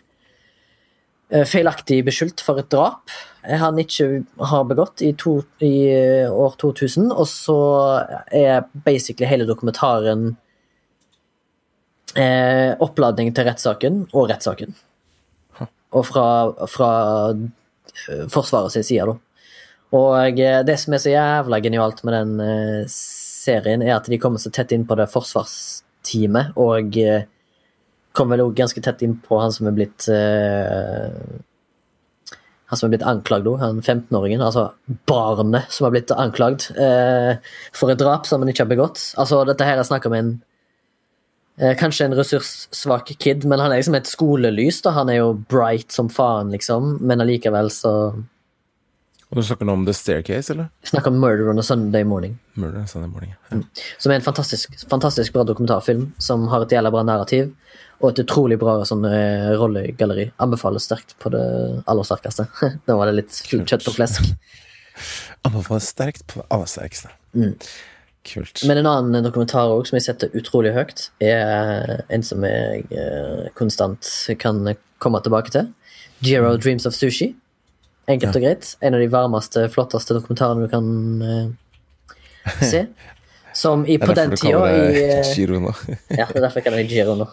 [1.49, 3.09] feilaktig beskyldt for et drap
[3.43, 7.57] han ikke har begått i, to, i eh, år 2000, og så
[8.31, 10.37] er basically hele dokumentaren
[12.15, 14.75] eh, oppladning til rettssaken og rettssaken.
[15.93, 16.27] Og fra,
[16.71, 16.93] fra
[17.33, 19.19] eh, Forsvaret sin side, da.
[19.93, 24.21] Og eh, det som er så jævla genialt med den eh, serien, er at de
[24.21, 27.27] kommer så tett inn på det forsvarsteamet, og eh,
[28.13, 31.09] kommer vel òg ganske tett inn på han som er blitt uh,
[32.69, 34.71] Han som er blitt anklagd, òg, han 15-åringen, altså
[35.09, 37.35] barnet som har blitt anklagd uh,
[37.75, 39.11] for et drap som han ikke har begått.
[39.21, 40.31] Altså, dette her er snakk om en
[41.61, 44.81] uh, kanskje en ressurssvak kid, men han er liksom et skolelys.
[44.85, 47.93] da, Han er jo bright som faen, liksom, men allikevel så
[49.33, 50.67] Og du snakker nå om The Staircase, eller?
[50.85, 53.31] Snakk om Murder on a Sunday Morning, Murder on a Sunday Morning.
[53.49, 53.57] Ja.
[53.97, 57.49] som er en fantastisk, fantastisk bra dokumentarfilm, som har et jævla bra narrativ,
[58.03, 60.27] og et utrolig bra sånn eh, rollegalleri.
[60.43, 61.41] Anbefales sterkt på det
[61.89, 62.45] aller sterkeste.
[62.85, 64.29] Nå var det litt kjøtt på flesk.
[65.49, 67.09] Anbefales sterkt på det aller sterkeste.
[67.33, 67.55] Mm.
[68.23, 68.61] Kult.
[68.69, 73.47] Men en annen dokumentar også, som jeg setter utrolig høyt, er en som jeg eh,
[73.57, 75.73] konstant kan komme tilbake til.
[76.23, 77.33] Jiro Dreams of Sushi.
[78.11, 78.69] Enkelt og greit.
[78.83, 80.87] En av de varmeste, flotteste dokumentarene du kan
[81.23, 82.85] uh, se.
[83.53, 85.71] Som i, Det er derfor du kaller det eh, Giro nå.
[86.19, 87.29] Ja, det er derfor jeg kaller det Giro nå.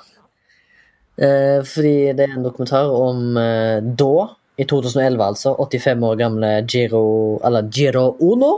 [1.21, 4.29] Uh, fordi det er en dokumentar om uh, da,
[4.61, 7.03] i 2011 altså, 85 år gamle Giro
[7.45, 8.53] Eller Giro Uno.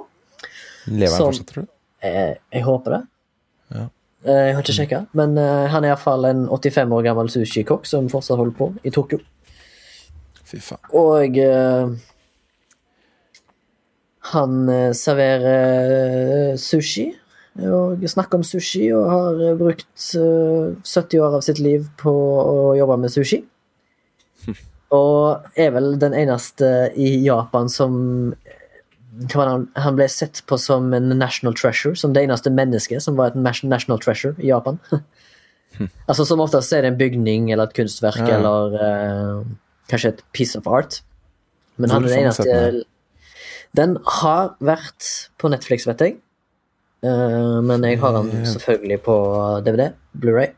[0.90, 1.72] Lever han fortsatt, tror du?
[2.02, 3.02] Uh, jeg håper det.
[3.72, 3.88] Ja.
[4.22, 8.38] Jeg har ikke sjekka, men han er iallfall en 85 år gammel sushikokk som fortsatt
[8.38, 9.18] holder på i Tokyo.
[10.52, 10.82] Fy faen.
[10.92, 11.94] Og uh,
[14.30, 15.92] han eh, serverer
[16.52, 17.08] eh, sushi.
[17.62, 22.72] Og snakker om sushi og har brukt eh, 70 år av sitt liv på å
[22.78, 23.42] jobbe med sushi.
[24.92, 26.66] Og er vel den eneste
[27.00, 27.94] i Japan som
[29.32, 33.64] han, ble sett på som en national treasure, som det eneste mennesket som var et
[33.64, 34.80] national treasure i Japan.
[36.08, 38.36] altså Som oftest er det en bygning eller et kunstverk Ja.
[38.36, 39.44] eller eh,
[39.92, 41.02] kanskje et piece of art.
[41.80, 42.84] Men han er den eneste
[43.76, 45.06] den har vært
[45.40, 46.18] på Netflix, vet jeg.
[47.02, 49.14] Eh, men jeg har den selvfølgelig på
[49.64, 49.86] DVD.
[50.12, 50.52] Blu-ray.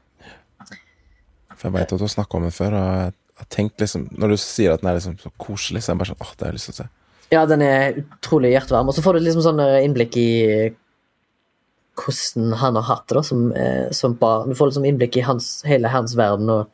[1.54, 4.08] For jeg veit at du har snakka om den før, og jeg har tenkt liksom
[4.18, 6.32] Når du sier at den er liksom så koselig, så er jeg bare sånn åh,
[6.34, 6.88] det har jeg lyst til å se.
[7.32, 8.90] Ja, den er utrolig hjertevarm.
[8.90, 10.30] Og så får du liksom sånn eh, innblikk i
[11.94, 14.50] hvordan han har hatt det da, som, eh, som barn.
[14.50, 16.73] Du får liksom innblikk i hans, hele hans verden og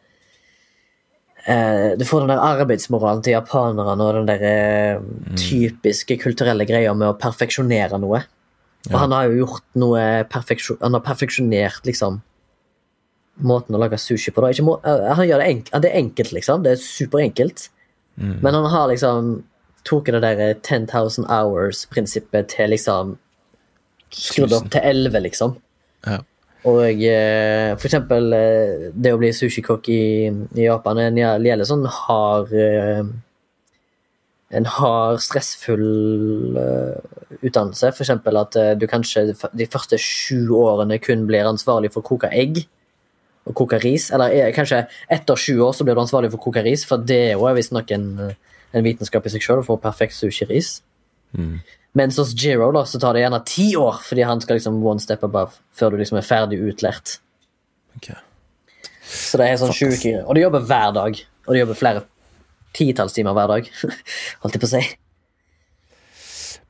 [1.51, 5.03] eh, Du får den der arbeidsmoralen til japanerne og den der eh,
[5.39, 8.23] typiske kulturelle greia med å perfeksjonere noe.
[8.89, 10.05] Og han har jo gjort noe.
[10.81, 12.23] Han har perfeksjonert liksom
[13.45, 14.47] måten å lage sushi på.
[14.65, 16.65] Må, eh, han gjør det, enk, det er enkelt, liksom.
[16.65, 17.69] Det er superenkelt.
[18.21, 19.45] Men han har liksom
[19.89, 23.17] tatt det der 10,000 hours-prinsippet til liksom
[24.11, 25.53] Skrudd opp til 11, liksom.
[26.03, 26.19] Ja.
[26.69, 30.03] Og eh, for eksempel eh, det å bli sushikokk i,
[30.59, 33.05] i Japan en gjel- gjelder sånn hard eh,
[34.51, 37.93] En hard, stressfull eh, utdannelse.
[37.95, 42.33] For eksempel at du kanskje de første sju årene kun blir ansvarlig for å koke
[42.35, 42.65] egg
[43.47, 44.09] og koke ris.
[44.11, 47.21] Eller kanskje etter sju år så blir du ansvarlig for å koke ris, for det
[47.29, 48.09] er jo visstnok en,
[48.75, 50.81] en vitenskap i seg sjøl å få perfekt sushiris.
[51.99, 55.03] Mens hos Giro da, så tar det gjerne ti år, fordi han skal liksom one
[55.03, 57.17] step above før du liksom er ferdig utlært.
[57.99, 58.13] Ok.
[59.11, 61.19] Så det er sånn sjuke Og de jobber hver dag.
[61.49, 62.05] Og de jobber flere
[62.77, 63.71] titalls timer hver dag.
[64.45, 64.83] Holdt jeg på å si.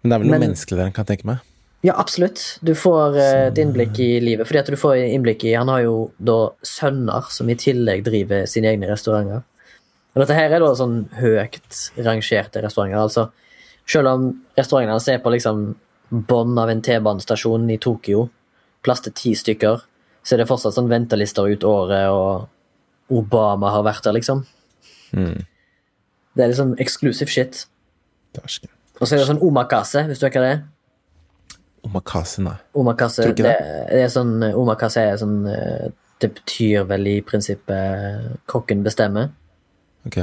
[0.01, 1.47] Men det er vel noe Men- menneskelig der, kan jeg tenke meg.
[1.85, 2.59] Ja, absolutt.
[2.61, 4.45] Du får uh, et innblikk i livet.
[4.49, 8.45] Fordi at du får innblikk i Han har jo da sønner som i tillegg driver
[8.49, 9.45] sine egne restauranter.
[10.13, 13.01] Og dette her er da sånn høyt rangerte restauranter.
[13.01, 13.29] Altså,
[13.91, 14.27] selv om
[14.59, 15.65] restaurantene hans er på liksom
[16.11, 18.29] bånn av en T-banestasjon i Tokyo,
[18.85, 19.83] plass til ti stykker,
[20.23, 24.45] så er det fortsatt sånn ventelister ut året, og Obama har vært der, liksom.
[25.17, 25.47] Mm.
[26.37, 27.65] Det er liksom exclusive shit.
[28.39, 30.61] Og så er det sånn omakase, hvis du vet hva det er.
[31.89, 32.59] Omakase, nei.
[32.77, 33.85] Omakase, Tror ikke det, det.
[33.89, 35.87] det er sånn Omakase er sånn eh,
[36.21, 39.31] Det betyr vel i prinsippet kokken bestemmer.
[40.05, 40.19] Ok.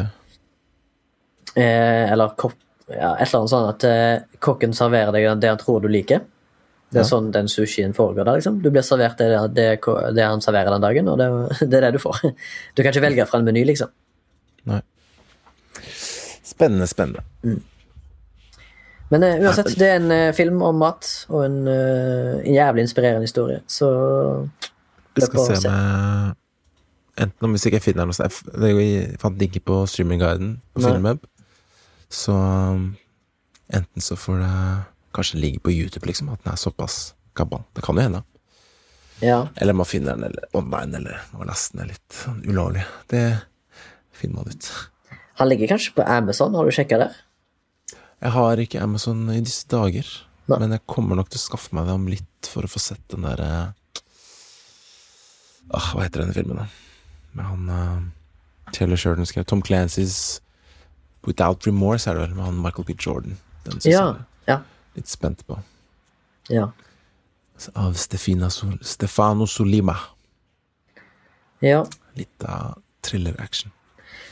[1.57, 2.53] Eh, eller kopp
[2.89, 6.21] ja, Et eller annet sånn at eh, kokken serverer deg det han tror du liker.
[6.87, 7.09] Det er Ja.
[7.09, 8.37] sånn den sushien foregår der.
[8.39, 8.61] liksom.
[8.63, 9.65] Du blir servert det, det,
[10.15, 11.27] det han serverer den dagen, og det,
[11.69, 12.21] det er det du får.
[12.75, 13.89] Du kan ikke velge fra en meny, liksom.
[14.65, 14.79] Nei.
[16.47, 17.23] Spennende, spennende.
[19.11, 22.83] Men uh, uansett, det er en uh, film om mat, og en, uh, en jævlig
[22.87, 23.91] inspirerende historie, så
[25.15, 25.69] Vi skal se se.
[25.69, 26.35] med
[27.17, 28.29] Enten om hvis jeg finner noe sted
[28.61, 30.83] Jeg fant det ikke på streamingguiden på.
[30.83, 31.23] Filmweb.
[32.09, 32.95] Så um,
[33.67, 34.53] enten så får det
[35.17, 37.63] kanskje ligge på YouTube, liksom, at den er såpass gammel.
[37.75, 38.23] Det kan jo hende.
[39.19, 39.47] ja.
[39.55, 42.85] Eller man finner den eller online, eller man laster den litt sånn ulovlig.
[43.09, 43.23] Det
[44.13, 44.69] finner man ut.
[45.37, 47.17] Han ligger kanskje på Amazon, har du sjekka der?
[48.17, 50.07] Jeg har ikke Amazon i disse dager,
[50.49, 50.57] Nei.
[50.57, 53.03] men jeg kommer nok til å skaffe meg det om litt for å få sett
[53.13, 53.49] den derre
[55.69, 56.67] ah, Hva heter denne filmen, da?
[57.37, 60.39] Med han uh, Taylor Sheridan skrev Tom Clancys
[61.27, 62.95] Without Remorse, er det vel, med han Michael B.
[63.05, 63.37] Jordan.
[63.65, 64.05] Den Ja.
[64.13, 64.15] jeg
[64.47, 64.57] Ja.
[64.95, 65.59] litt spent på.
[66.49, 66.67] Ja.
[67.75, 68.49] Av Stefina
[68.81, 69.95] Stefano Solima.
[71.61, 71.83] ja.
[72.15, 73.71] Litt av thriller-action.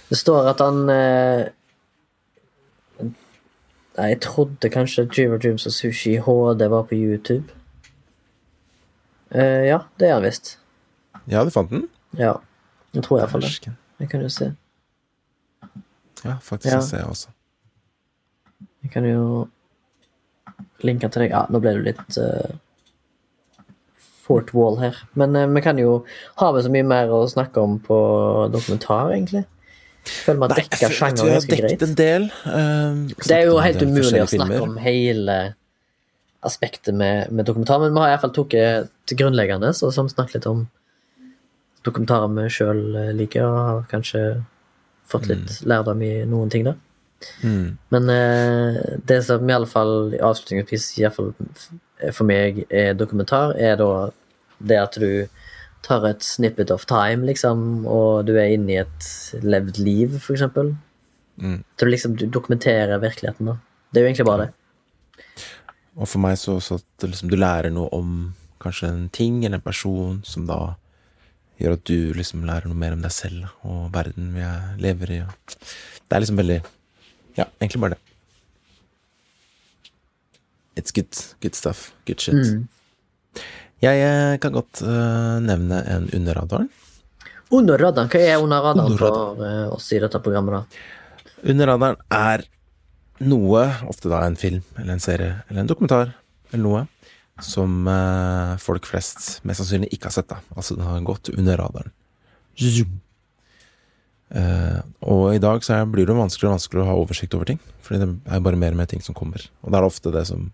[0.09, 1.47] Det står at han eh,
[3.97, 7.45] jeg trodde kanskje Dreamer Dreams og Sushi HD var på YouTube.
[9.31, 10.57] Eh, ja, det er han visst.
[11.27, 11.87] Ja, du fant den?
[12.17, 12.33] Ja.
[12.93, 13.71] Jeg tror iallfall det.
[13.99, 14.51] Jeg kan jo se.
[16.25, 16.73] Ja, faktisk.
[16.73, 16.81] Ja.
[16.81, 17.33] Det ser jeg også.
[18.85, 19.25] Jeg kan jo
[20.85, 21.33] linke til deg.
[21.33, 23.65] Ja, nå ble det litt uh,
[24.25, 25.01] Fort Wall her.
[25.19, 25.99] Men uh, vi kan jo
[26.41, 27.97] ha med så mye mer å snakke om på
[28.53, 29.45] dokumentar, egentlig.
[30.05, 31.85] Føler vi har jeg dekka sjangeren ganske greit.
[31.87, 32.31] en del.
[32.45, 34.65] uh, Det er jo helt umulig å snakke filmer.
[34.67, 35.39] om hele
[36.45, 38.53] aspektet med, med dokumentar, men vi har iallfall tatt
[39.09, 40.67] til grunnleggende, så som snakket litt om
[41.85, 42.83] dokumentarer vi sjøl
[43.17, 44.21] liker, og har kanskje
[45.09, 46.75] fått litt lærdom i noen ting da.
[47.43, 47.77] Mm.
[47.93, 51.33] Men eh, det som i alle fall avslutningsvis i alle fall
[52.13, 53.89] for meg er dokumentar, er da
[54.59, 55.27] det at du
[55.85, 59.09] tar et snippet of time, liksom, og du er inne i et
[59.45, 60.73] levd liv, for eksempel.
[61.37, 61.59] Mm.
[61.61, 63.57] Så du liksom du dokumenterer virkeligheten, da.
[63.91, 65.25] Det er jo egentlig bare det.
[65.95, 68.15] Og for meg så også at liksom, du lærer noe om
[68.63, 70.75] kanskje en ting eller en person som da
[71.61, 75.11] gjør at du liksom lærer noe mer om deg selv og verden vi er- lever
[75.11, 75.19] i.
[75.55, 76.61] Det er liksom veldig
[77.35, 78.01] Ja, egentlig bare det.
[80.75, 81.91] It's good, good stuff.
[82.05, 82.35] Good shit.
[82.35, 82.67] Mm.
[83.83, 86.69] Jeg eh, kan godt uh, nevne en under radaren.
[87.51, 89.37] Under radaren, hva er under radaren Under radaren.
[89.37, 91.31] for uh, oss i dette programmet, da?
[91.51, 92.45] Under radaren er
[93.23, 96.11] noe, ofte da en film eller en serie eller en dokumentar
[96.51, 96.81] eller noe,
[97.43, 100.29] som eh, folk flest mest sannsynlig ikke har sett.
[100.31, 101.91] da Altså det har gått under radaren.
[102.55, 103.01] Zoom.
[104.29, 107.59] Eh, og i dag så blir det vanskeligere og vanskeligere å ha oversikt over ting.
[107.85, 109.43] Fordi det er bare mer og mer ting som kommer.
[109.63, 110.49] Og da er det ofte det som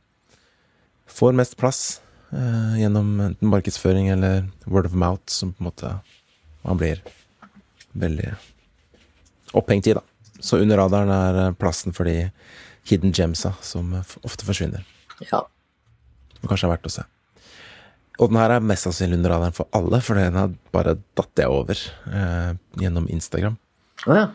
[1.12, 2.02] får mest plass
[2.34, 5.94] eh, gjennom enten markedsføring eller word of mouth, som på en måte
[6.66, 7.02] man blir
[7.98, 8.34] veldig
[9.58, 10.04] opphengt i, da.
[10.42, 12.32] Så under radaren er eh, plassen for de
[12.90, 14.86] hidden gemsa som eh, ofte forsvinner.
[15.30, 15.46] Ja.
[16.42, 17.08] Som kanskje er verdt å se.
[18.22, 21.42] Og den her er mest sannsynlig under radaren for alle, for den har bare datt
[21.42, 21.80] jeg over
[22.12, 23.56] eh, gjennom Instagram.
[24.06, 24.28] Å ja.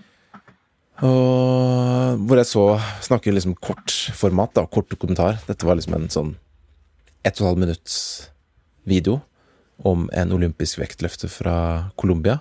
[1.05, 2.65] Og hvor jeg så
[3.05, 5.39] snakker liksom kort format, da, kort kommentar.
[5.45, 6.35] Dette var liksom en sånn
[7.27, 7.97] ett og et halvt minutts
[8.89, 9.21] video
[9.85, 11.57] om en olympisk vektløfter fra
[12.01, 12.39] Colombia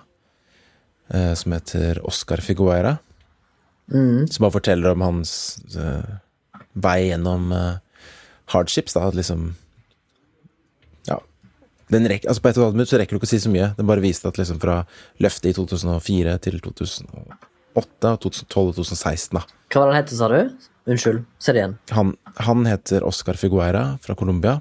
[1.12, 2.96] eh, som heter Oscar Figueira.
[3.86, 5.32] Som bare forteller om hans
[5.76, 6.16] eh,
[6.74, 7.76] vei gjennom eh,
[8.52, 9.06] hardships, da.
[9.08, 9.54] at Liksom
[11.08, 11.20] Ja.
[11.92, 13.42] Den rekker, altså på ett og et halvt minutt så rekker du ikke å si
[13.42, 13.72] så mye.
[13.76, 14.80] Den bare viste at liksom fra
[15.22, 19.44] løftet i 2004 til 2008, 2012 og 2016, da.
[19.70, 20.40] Hva var det han het, sa du?
[20.86, 21.78] Unnskyld, se det igjen.
[21.96, 22.12] Han,
[22.46, 24.60] han heter Oscar Figuera fra Colombia.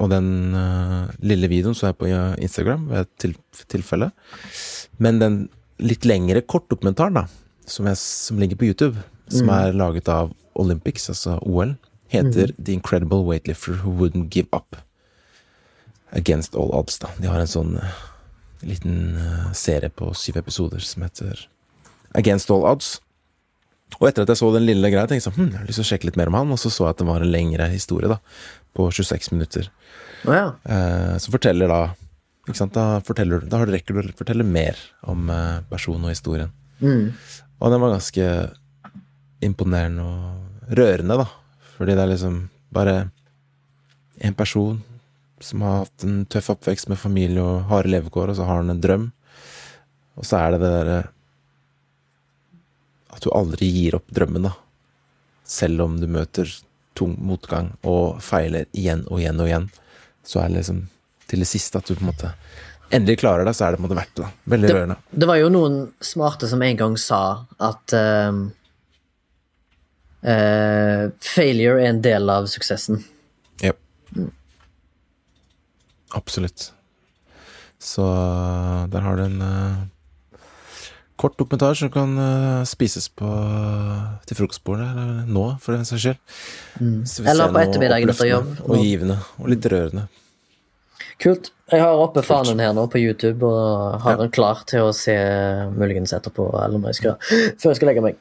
[0.00, 3.34] Og den uh, lille videoen så jeg på eh, Instagram ved et til,
[3.70, 4.08] tilfelle.
[5.02, 5.36] Men den
[5.82, 7.26] litt lengre kortdokumentaren, da,
[7.68, 11.76] som, jeg, som ligger på YouTube, som er laget av Olympics, altså OL,
[12.12, 14.76] heter The Incredible Weightlifter Who Wouldn't Give Up.
[16.12, 17.08] Against All Odds, da.
[17.18, 18.00] De har en sånn eh,
[18.68, 21.46] liten eh, serie på syv episoder som heter
[22.18, 22.98] Against All Odds.
[23.98, 25.80] Og etter at jeg så den lille greia, tenkte jeg sånn, hm, jeg har lyst
[25.80, 27.32] til å sjekke litt mer om han, og så så jeg at det var en
[27.32, 28.18] lengre historie, da,
[28.76, 29.68] på 26 minutter,
[30.28, 30.46] Å ja.
[30.64, 31.80] eh, som forteller da
[32.42, 36.08] ikke sant, Da, forteller, da har du rekker du å fortelle mer om eh, personen
[36.08, 36.50] og historien.
[37.62, 38.24] Og den var ganske
[39.46, 41.26] imponerende og rørende, da,
[41.76, 42.38] fordi det er liksom
[42.72, 42.96] bare
[44.22, 44.80] en person
[45.42, 48.70] som har hatt en tøff oppvekst med familie og harde levekår, og så har han
[48.70, 49.08] en drøm,
[50.14, 50.98] og så er det det derre
[53.12, 54.54] at du aldri gir opp drømmen, da.
[55.44, 56.48] Selv om du møter
[56.96, 59.68] tung motgang og feiler igjen og igjen og igjen,
[60.24, 60.84] så er det liksom
[61.28, 62.30] til det siste at du på en måte
[62.92, 64.24] endelig klarer det, så er det på en måte verdt det.
[64.26, 64.30] da.
[64.52, 64.96] Veldig Det, rørende.
[65.10, 67.20] det var jo noen smarte som en gang sa
[67.58, 68.42] at ehm,
[70.22, 73.02] eh, failure er en del av suksessen.
[73.62, 73.74] Ja.
[76.14, 76.70] Absolutt.
[77.82, 78.04] Så
[78.92, 80.38] der har du en uh,
[81.18, 83.26] kort dokumentar som kan uh, spises på
[84.28, 86.20] til frokostbordet, eller nå, for den saks skyld.
[86.78, 87.00] Mm.
[87.26, 88.52] Eller på ettermiddagen etter jobb.
[88.68, 90.06] Og givende, og litt rørende.
[91.22, 91.50] Kult.
[91.72, 95.14] Jeg har oppe fanen her nå på YouTube og har den klar til å se
[95.72, 97.16] muligens etterpå, eller når jeg skal,
[97.62, 98.20] før jeg skal legge meg.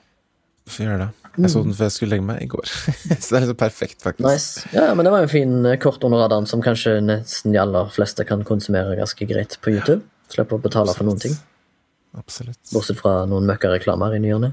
[0.72, 1.21] Får gjøre det.
[1.38, 2.68] Jeg så den før jeg skulle legge meg i går.
[3.24, 4.26] så det er liksom perfekt, faktisk.
[4.26, 4.66] Nice.
[4.76, 7.92] Ja, men det var en fin eh, kort under radaren som kanskje nesten de aller
[7.96, 10.04] fleste kan konsumere ganske greit på YouTube.
[10.32, 11.38] Slipper å betale for noen ting,
[12.20, 12.60] Absolutt.
[12.72, 14.52] bortsett fra noen møkkareklamer i ny og ne.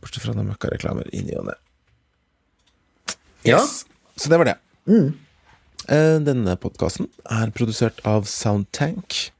[0.00, 1.58] Bortsett fra noen møkkareklamer i ny og ne.
[3.48, 3.60] Ja.
[3.60, 3.82] Yes.
[4.16, 4.56] Så det var det.
[4.88, 5.12] Mm.
[6.26, 9.32] Denne podkasten er produsert av Soundtank.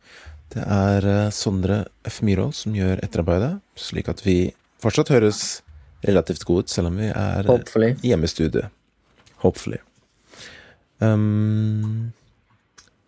[0.52, 2.20] Det er eh, Sondre F.
[2.24, 4.52] Myhrvold som gjør etterarbeidet, slik at vi
[4.82, 5.62] fortsatt høres
[6.02, 7.94] relativt god ut, selv om vi er Hopefully.
[8.02, 8.68] hjemme i studio.
[9.42, 9.78] Hopefully.
[11.02, 12.12] Um,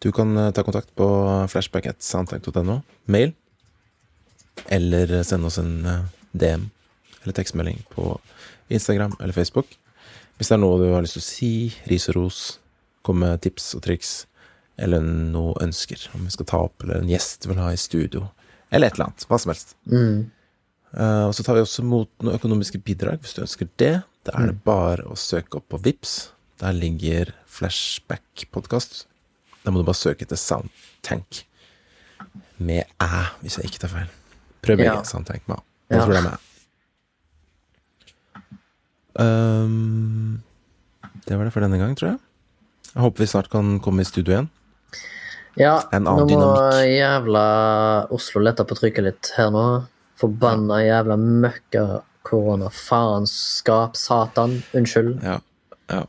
[0.03, 1.07] du kan eh, ta kontakt på
[1.49, 3.33] flashback.soundtank.no, mail,
[4.67, 6.69] eller eh, sende oss en eh, DM
[7.23, 8.19] eller tekstmelding på
[8.69, 9.79] Instagram eller Facebook.
[10.37, 11.53] Hvis det er noe du har lyst til å si,
[11.89, 12.41] ris og ros,
[13.07, 14.13] komme med tips og triks,
[14.77, 17.79] eller noe ønsker, om vi skal ta opp, eller en gjest du vil ha i
[17.81, 18.27] studio,
[18.75, 19.77] eller et eller annet, hva som helst.
[20.95, 23.95] Eh, og så tar vi også mot noen økonomiske bidrag, hvis du ønsker det.
[24.25, 26.31] Da er det bare å søke opp på Vips.
[26.63, 29.05] Der ligger Flashback-podkast.
[29.65, 31.43] Da må du bare søke etter Soundtank.
[32.59, 33.09] Med æ,
[33.43, 34.11] hvis jeg ikke tar feil.
[34.65, 34.93] Prøv begge.
[34.95, 35.03] Ja.
[35.09, 35.63] Soundtank med æ.
[35.91, 36.05] Jeg Ja.
[36.05, 36.41] tror det er med æ.
[39.15, 40.43] Um,
[41.27, 42.19] det var det for denne gang, tror jeg.
[42.95, 44.49] Jeg håper vi snart kan komme i studio igjen.
[45.59, 46.81] Ja, nå må dynamikk.
[46.99, 47.45] jævla
[48.11, 49.87] Oslo lette på trykket litt her nå.
[50.21, 51.85] Forbanna jævla møkka
[52.25, 52.71] korona.
[52.71, 53.97] Faenskap.
[53.97, 54.63] Satan.
[54.75, 55.19] Unnskyld.
[55.23, 55.41] Ja.
[55.91, 56.05] ja.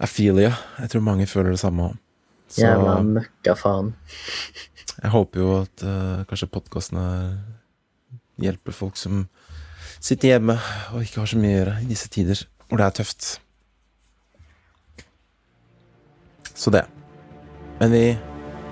[0.00, 0.52] I feel you.
[0.78, 1.92] Jeg tror mange føler det samme.
[2.48, 3.94] Så Jævla møkka faen.
[5.02, 7.04] jeg håper jo at uh, kanskje podkastene
[8.40, 9.28] hjelper folk som
[10.00, 10.56] sitter hjemme
[10.92, 13.30] og ikke har så mye å gjøre i disse tider hvor det er tøft.
[16.54, 16.84] Så det.
[17.80, 18.04] Men vi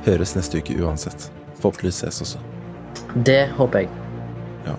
[0.09, 1.31] høres neste uke uansett.
[1.61, 2.58] Forhåpentligvis ses også.
[3.27, 3.89] Det håper jeg.
[4.67, 4.75] Ja.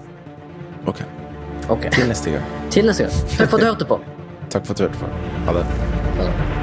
[0.88, 1.02] Ok.
[1.70, 1.90] Ok.
[1.92, 2.44] Til neste gang.
[2.72, 3.14] Til neste gang.
[3.38, 4.00] Takk for at du hørte på.
[4.50, 5.12] Takk for at du hørte på.
[5.46, 5.66] Ha det.
[6.18, 6.59] Ha det.